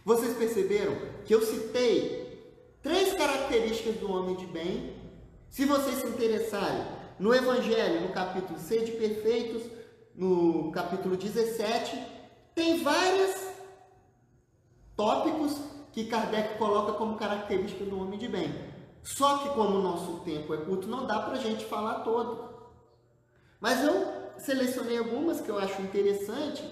Vocês 0.04 0.36
perceberam 0.36 0.96
que 1.24 1.34
eu 1.34 1.42
citei 1.42 2.22
três 2.82 3.14
características 3.14 3.96
do 3.96 4.10
homem 4.10 4.36
de 4.36 4.46
bem. 4.46 4.96
Se 5.48 5.64
vocês 5.64 5.96
se 5.96 6.06
interessarem 6.06 6.84
no 7.18 7.34
Evangelho, 7.34 8.00
no 8.00 8.12
capítulo 8.12 8.58
6 8.58 8.86
de 8.86 8.92
Perfeitos, 8.92 9.62
no 10.14 10.72
capítulo 10.72 11.16
17, 11.16 11.96
tem 12.54 12.82
vários 12.82 13.34
tópicos 14.96 15.56
que 15.92 16.04
Kardec 16.06 16.58
coloca 16.58 16.92
como 16.92 17.16
característica 17.16 17.84
do 17.84 18.00
homem 18.00 18.18
de 18.18 18.28
bem. 18.28 18.71
Só 19.02 19.38
que 19.38 19.48
como 19.50 19.78
o 19.78 19.82
nosso 19.82 20.20
tempo 20.20 20.54
é 20.54 20.58
curto, 20.58 20.86
não 20.86 21.06
dá 21.06 21.20
para 21.20 21.34
a 21.34 21.40
gente 21.40 21.64
falar 21.64 22.00
todo. 22.00 22.52
Mas 23.60 23.82
eu 23.84 24.22
selecionei 24.38 24.98
algumas 24.98 25.40
que 25.40 25.48
eu 25.48 25.58
acho 25.58 25.82
interessante 25.82 26.68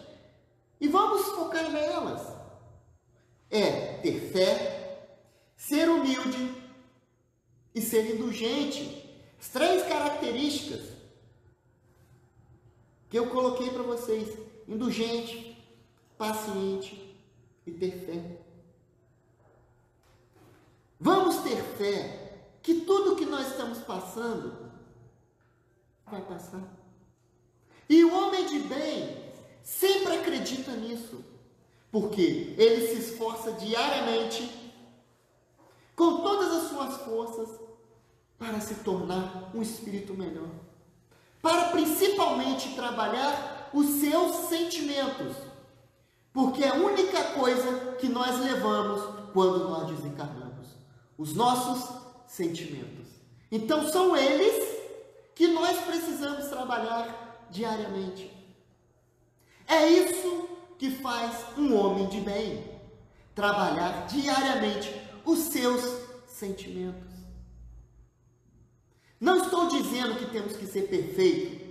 e 0.80 0.88
vamos 0.88 1.26
focar 1.26 1.70
nelas 1.70 2.40
é 3.50 3.94
ter 3.98 4.30
fé, 4.32 5.16
ser 5.56 5.88
humilde 5.88 6.54
e 7.74 7.80
ser 7.80 8.14
indulgente. 8.14 9.10
As 9.38 9.48
três 9.48 9.82
características 9.86 10.80
que 13.08 13.18
eu 13.18 13.28
coloquei 13.28 13.70
para 13.70 13.82
vocês: 13.82 14.38
indulgente, 14.68 15.58
paciente 16.16 17.16
e 17.66 17.72
ter 17.72 17.92
fé. 18.06 18.38
Vamos 20.98 21.38
ter 21.38 21.56
fé 21.76 22.19
que 22.62 22.82
tudo 22.82 23.16
que 23.16 23.26
nós 23.26 23.48
estamos 23.48 23.78
passando 23.78 24.70
vai 26.06 26.20
passar. 26.22 26.62
E 27.88 28.04
o 28.04 28.14
homem 28.14 28.46
de 28.46 28.60
bem 28.60 29.30
sempre 29.62 30.14
acredita 30.14 30.72
nisso. 30.72 31.24
Porque 31.90 32.54
ele 32.56 32.86
se 32.86 33.10
esforça 33.10 33.52
diariamente, 33.52 34.48
com 35.96 36.18
todas 36.22 36.52
as 36.52 36.70
suas 36.70 36.96
forças, 36.98 37.48
para 38.38 38.60
se 38.60 38.76
tornar 38.76 39.50
um 39.52 39.60
espírito 39.60 40.14
melhor. 40.14 40.48
Para 41.42 41.70
principalmente 41.70 42.74
trabalhar 42.74 43.70
os 43.74 43.86
seus 44.00 44.48
sentimentos. 44.48 45.36
Porque 46.32 46.62
é 46.62 46.68
a 46.68 46.74
única 46.74 47.22
coisa 47.32 47.96
que 47.96 48.08
nós 48.08 48.38
levamos 48.38 49.02
quando 49.32 49.68
nós 49.68 49.88
desencarnamos. 49.88 50.68
Os 51.18 51.34
nossos 51.34 51.99
sentimentos. 52.30 53.08
Então 53.50 53.88
são 53.88 54.16
eles 54.16 54.78
que 55.34 55.48
nós 55.48 55.76
precisamos 55.84 56.46
trabalhar 56.46 57.48
diariamente. 57.50 58.30
É 59.66 59.88
isso 59.88 60.48
que 60.78 60.90
faz 60.90 61.44
um 61.58 61.76
homem 61.76 62.08
de 62.08 62.20
bem 62.20 62.64
trabalhar 63.34 64.06
diariamente 64.06 64.94
os 65.24 65.38
seus 65.40 65.82
sentimentos. 66.28 67.10
Não 69.20 69.42
estou 69.42 69.68
dizendo 69.68 70.16
que 70.16 70.30
temos 70.30 70.56
que 70.56 70.66
ser 70.66 70.82
perfeito, 70.82 71.68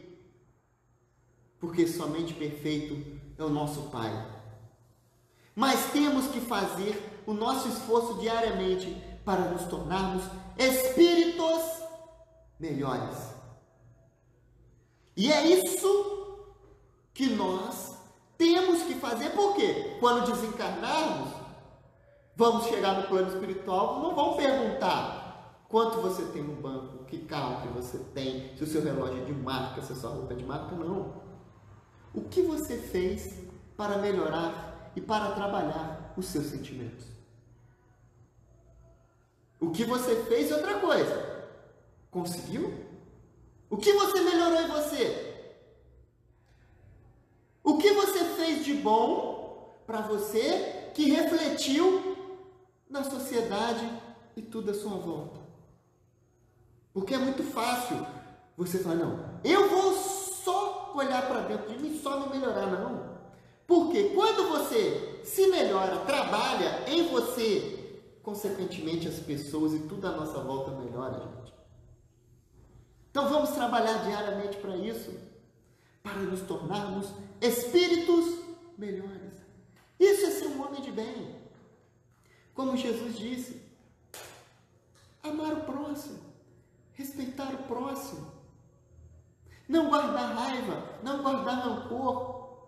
porque 1.60 1.88
somente 1.88 2.34
perfeito 2.34 3.20
é 3.38 3.44
o 3.44 3.50
nosso 3.50 3.84
Pai. 3.84 4.12
Mas 5.56 5.92
temos 5.92 6.28
que 6.28 6.42
fazer 6.42 7.22
o 7.26 7.34
nosso 7.34 7.70
esforço 7.70 8.20
diariamente 8.20 8.96
para 9.24 9.50
nos 9.52 9.64
tornarmos 9.66 10.24
espíritos 10.60 11.64
melhores. 12.60 13.18
E 15.16 15.32
é 15.32 15.48
isso 15.48 16.46
que 17.14 17.30
nós 17.30 17.98
temos 18.38 18.84
que 18.84 18.94
fazer, 18.96 19.32
por 19.32 19.56
quê? 19.56 19.98
Quando 20.00 20.32
desencarnarmos, 20.32 21.34
vamos 22.36 22.68
chegar 22.68 23.02
no 23.02 23.08
plano 23.08 23.30
espiritual, 23.30 24.02
não 24.02 24.14
vão 24.14 24.38
perguntar 24.38 25.66
quanto 25.68 26.02
você 26.02 26.24
tem 26.28 26.44
no 26.44 26.56
banco, 26.56 27.06
que 27.06 27.20
carro 27.20 27.62
que 27.62 27.68
você 27.70 27.98
tem, 28.14 28.56
se 28.58 28.64
o 28.64 28.68
seu 28.68 28.82
relógio 28.82 29.22
é 29.22 29.26
de 29.26 29.34
marca, 29.34 29.82
se 29.82 29.94
a 29.94 29.96
sua 29.96 30.12
roupa 30.12 30.34
é 30.34 30.38
de 30.38 30.46
marca, 30.46 30.76
não. 30.76 31.22
O 32.14 32.22
que 32.22 32.42
você 32.42 32.78
fez 32.78 33.44
para 33.78 33.98
melhorar 33.98 34.92
e 34.96 35.02
para 35.02 35.32
trabalhar 35.32 36.14
os 36.18 36.26
seus 36.26 36.48
sentimentos? 36.48 37.19
O 39.60 39.72
que 39.72 39.84
você 39.84 40.24
fez 40.24 40.52
é 40.52 40.56
outra 40.56 40.80
coisa. 40.80 41.48
Conseguiu? 42.10 42.74
O 43.70 43.78
que 43.78 43.92
você 43.94 44.22
melhorou 44.22 44.62
em 44.62 44.68
você? 44.68 45.30
O 47.64 47.78
que 47.78 47.92
você 47.94 48.24
fez 48.26 48.66
de 48.66 48.74
bom 48.74 49.78
para 49.86 50.02
você 50.02 50.92
que 50.94 51.12
refletiu 51.12 52.18
na 52.90 53.04
sociedade 53.04 53.88
e 54.36 54.42
tudo 54.42 54.72
à 54.72 54.74
sua 54.74 54.96
volta? 54.96 55.40
Porque 56.94 57.14
é 57.14 57.18
muito 57.18 57.44
fácil 57.44 58.06
você 58.58 58.80
falar, 58.80 58.96
não, 58.96 59.40
eu 59.44 59.70
vou 59.70 59.94
só 59.94 60.92
olhar 60.96 61.28
para 61.28 61.42
dentro 61.42 61.72
de 61.72 61.80
mim, 61.80 62.00
só 62.02 62.20
me 62.20 62.38
melhorar, 62.38 62.68
não. 62.68 63.18
Porque 63.68 64.10
quando 64.16 64.50
você 64.50 65.22
se 65.24 65.48
melhora, 65.48 65.98
trabalha 66.00 66.84
em 66.88 67.08
você, 67.08 67.79
consequentemente 68.30 69.08
as 69.08 69.20
pessoas 69.20 69.74
e 69.74 69.80
tudo 69.88 70.06
à 70.06 70.12
nossa 70.12 70.40
volta 70.40 70.70
melhora, 70.72 71.20
gente. 71.20 71.54
Então 73.10 73.28
vamos 73.28 73.50
trabalhar 73.52 74.04
diariamente 74.04 74.58
para 74.58 74.78
isso 74.78 75.12
para 76.04 76.14
nos 76.14 76.42
tornarmos 76.42 77.12
espíritos 77.42 78.40
melhores. 78.78 79.34
Isso 80.00 80.26
é 80.28 80.30
ser 80.30 80.48
um 80.48 80.64
homem 80.64 80.80
de 80.80 80.92
bem. 80.92 81.36
Como 82.54 82.78
Jesus 82.78 83.18
disse, 83.18 83.62
amar 85.24 85.54
o 85.54 85.62
próximo, 85.62 86.20
respeitar 86.94 87.52
o 87.52 87.64
próximo, 87.64 88.32
não 89.68 89.90
guardar 89.90 90.36
raiva, 90.36 91.00
não 91.02 91.24
guardar 91.24 91.62
rancor. 91.62 92.68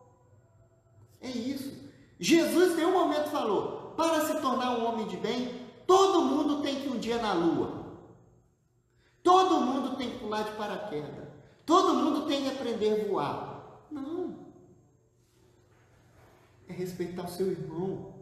É 1.22 1.30
isso. 1.30 1.72
Jesus, 2.20 2.80
em 2.80 2.86
um 2.86 2.94
momento, 2.94 3.30
falou: 3.30 3.81
para 4.02 4.26
se 4.26 4.42
tornar 4.42 4.80
um 4.80 4.86
homem 4.86 5.08
de 5.08 5.16
bem, 5.16 5.68
todo 5.86 6.24
mundo 6.24 6.64
tem 6.64 6.82
que 6.82 6.90
um 6.90 6.98
dia 6.98 7.22
na 7.22 7.34
lua. 7.34 7.86
Todo 9.22 9.62
mundo 9.62 9.96
tem 9.96 10.10
que 10.10 10.18
pular 10.18 10.42
de 10.42 10.52
paraquedas. 10.54 11.28
Todo 11.64 11.94
mundo 11.94 12.26
tem 12.26 12.42
que 12.42 12.50
aprender 12.50 13.00
a 13.00 13.08
voar. 13.08 13.86
Não. 13.92 14.40
É 16.68 16.74
respeitar 16.74 17.26
o 17.26 17.30
seu 17.30 17.52
irmão. 17.52 18.16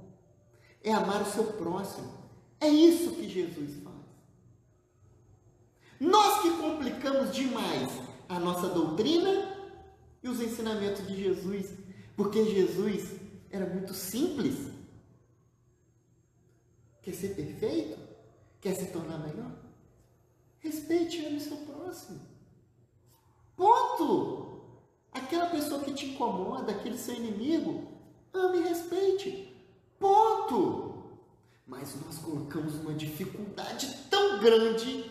É 0.83 0.91
amar 0.91 1.21
o 1.21 1.25
seu 1.25 1.45
próximo. 1.53 2.11
É 2.59 2.67
isso 2.67 3.11
que 3.11 3.29
Jesus 3.29 3.81
faz. 3.81 3.95
Nós 5.97 6.41
que 6.41 6.51
complicamos 6.57 7.33
demais 7.33 7.89
a 8.27 8.37
nossa 8.37 8.67
doutrina 8.67 9.55
e 10.21 10.27
os 10.27 10.41
ensinamentos 10.41 11.07
de 11.07 11.23
Jesus, 11.23 11.73
porque 12.17 12.43
Jesus 12.43 13.15
era 13.49 13.65
muito 13.65 13.93
simples. 13.93 14.78
Quer 17.09 17.15
ser 17.15 17.29
perfeito? 17.29 17.97
Quer 18.61 18.75
se 18.75 18.85
tornar 18.91 19.17
melhor? 19.17 19.51
Respeite 20.59 21.17
e 21.17 21.25
ame 21.25 21.39
seu 21.39 21.57
próximo. 21.57 22.21
Ponto! 23.57 24.61
Aquela 25.11 25.47
pessoa 25.47 25.83
que 25.83 25.93
te 25.93 26.05
incomoda, 26.05 26.71
aquele 26.71 26.99
seu 26.99 27.15
inimigo, 27.15 27.87
ame 28.31 28.59
e 28.59 28.63
respeite. 28.63 29.57
Ponto! 29.97 30.89
mas 31.65 31.95
nós 32.03 32.17
colocamos 32.17 32.73
uma 32.75 32.95
dificuldade 32.95 33.95
tão 34.09 34.39
grande 34.39 35.05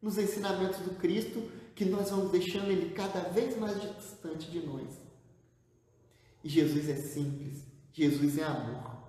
nos 0.00 0.16
ensinamentos 0.18 0.78
do 0.78 0.94
Cristo 0.94 1.50
que 1.74 1.84
nós 1.84 2.10
vamos 2.10 2.30
deixando 2.30 2.70
ele 2.70 2.90
cada 2.90 3.28
vez 3.28 3.58
mais 3.58 3.80
distante 3.96 4.48
de 4.48 4.60
nós. 4.60 4.88
E 6.44 6.48
Jesus 6.48 6.88
é 6.88 6.94
simples, 6.94 7.64
Jesus 7.92 8.38
é 8.38 8.44
amor. 8.44 9.00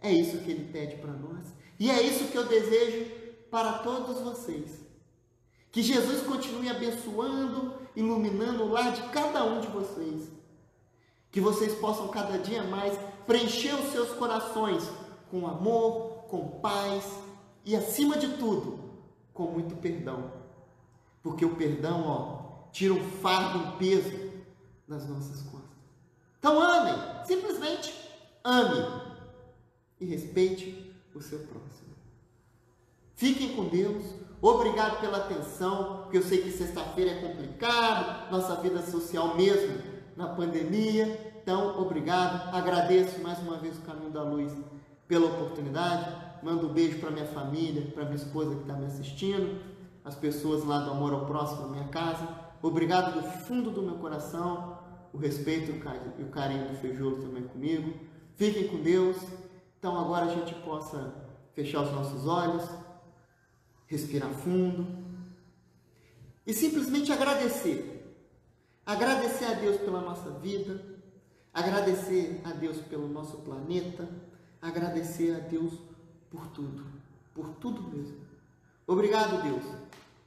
É 0.00 0.10
isso 0.10 0.38
que 0.38 0.50
ele 0.50 0.72
pede 0.72 0.96
para 0.96 1.12
nós. 1.12 1.59
E 1.80 1.90
é 1.90 2.02
isso 2.02 2.28
que 2.28 2.36
eu 2.36 2.46
desejo 2.46 3.10
para 3.50 3.78
todos 3.78 4.20
vocês. 4.20 4.84
Que 5.72 5.82
Jesus 5.82 6.22
continue 6.26 6.68
abençoando, 6.68 7.74
iluminando 7.96 8.64
o 8.64 8.68
lar 8.68 8.92
de 8.92 9.02
cada 9.08 9.42
um 9.44 9.62
de 9.62 9.68
vocês. 9.68 10.30
Que 11.30 11.40
vocês 11.40 11.74
possam 11.76 12.08
cada 12.08 12.36
dia 12.36 12.62
mais 12.64 12.98
preencher 13.26 13.74
os 13.74 13.92
seus 13.92 14.10
corações 14.10 14.86
com 15.30 15.46
amor, 15.46 16.24
com 16.28 16.60
paz 16.60 17.04
e, 17.64 17.74
acima 17.74 18.18
de 18.18 18.36
tudo, 18.36 18.78
com 19.32 19.44
muito 19.44 19.74
perdão. 19.76 20.32
Porque 21.22 21.46
o 21.46 21.56
perdão, 21.56 22.06
ó, 22.06 22.68
tira 22.72 22.92
um 22.92 23.10
fardo, 23.22 23.58
um 23.58 23.76
peso 23.78 24.30
das 24.86 25.08
nossas 25.08 25.40
costas. 25.42 25.70
Então 26.38 26.60
amem, 26.60 27.24
simplesmente 27.24 27.94
ame 28.44 29.02
e 29.98 30.04
respeite 30.04 30.89
o 31.14 31.20
seu 31.20 31.38
próximo. 31.40 31.90
Fiquem 33.14 33.54
com 33.54 33.68
Deus. 33.68 34.04
Obrigado 34.40 35.00
pela 35.00 35.18
atenção, 35.18 36.02
porque 36.02 36.16
eu 36.16 36.22
sei 36.22 36.40
que 36.40 36.50
sexta-feira 36.50 37.10
é 37.10 37.20
complicado, 37.20 38.30
nossa 38.30 38.56
vida 38.56 38.80
social 38.80 39.36
mesmo 39.36 39.76
na 40.16 40.28
pandemia. 40.28 41.32
Então, 41.42 41.78
obrigado. 41.80 42.54
Agradeço 42.54 43.20
mais 43.20 43.38
uma 43.40 43.58
vez 43.58 43.76
o 43.76 43.82
Caminho 43.82 44.10
da 44.10 44.22
Luz 44.22 44.52
pela 45.06 45.26
oportunidade. 45.26 46.30
Mando 46.42 46.68
um 46.68 46.72
beijo 46.72 46.98
para 46.98 47.10
minha 47.10 47.26
família, 47.26 47.90
para 47.92 48.04
minha 48.04 48.16
esposa 48.16 48.54
que 48.54 48.62
está 48.62 48.74
me 48.74 48.86
assistindo, 48.86 49.60
as 50.02 50.14
pessoas 50.14 50.64
lá 50.64 50.78
do 50.78 50.92
Amor 50.92 51.12
ao 51.12 51.26
Próximo 51.26 51.62
na 51.62 51.68
minha 51.68 51.88
casa. 51.88 52.26
Obrigado 52.62 53.20
do 53.20 53.22
fundo 53.22 53.70
do 53.70 53.82
meu 53.82 53.96
coração, 53.96 54.78
o 55.12 55.18
respeito 55.18 55.70
e 55.70 56.22
o 56.22 56.28
carinho 56.28 56.68
do 56.68 56.76
Feijolo 56.76 57.16
também 57.16 57.42
comigo. 57.42 57.92
Fiquem 58.36 58.68
com 58.68 58.78
Deus. 58.78 59.16
Então 59.80 59.98
agora 59.98 60.26
a 60.26 60.34
gente 60.34 60.54
possa 60.56 61.14
fechar 61.54 61.80
os 61.80 61.90
nossos 61.90 62.26
olhos, 62.26 62.68
respirar 63.86 64.30
fundo 64.30 64.86
e 66.46 66.52
simplesmente 66.52 67.10
agradecer. 67.10 67.96
Agradecer 68.84 69.46
a 69.46 69.54
Deus 69.54 69.78
pela 69.78 70.02
nossa 70.02 70.32
vida, 70.32 70.84
agradecer 71.54 72.42
a 72.44 72.50
Deus 72.50 72.76
pelo 72.82 73.08
nosso 73.08 73.38
planeta, 73.38 74.06
agradecer 74.60 75.34
a 75.34 75.38
Deus 75.38 75.72
por 76.30 76.46
tudo, 76.48 76.84
por 77.34 77.48
tudo 77.54 77.82
mesmo. 77.82 78.18
Obrigado, 78.86 79.42
Deus, 79.42 79.64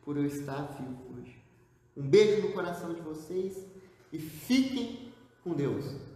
por 0.04 0.18
eu 0.18 0.26
estar 0.26 0.64
vivo 0.80 1.16
hoje. 1.16 1.40
Um 1.96 2.02
beijo 2.02 2.48
no 2.48 2.54
coração 2.54 2.92
de 2.92 3.02
vocês 3.02 3.68
e 4.12 4.18
fiquem 4.18 5.14
com 5.44 5.54
Deus. 5.54 6.13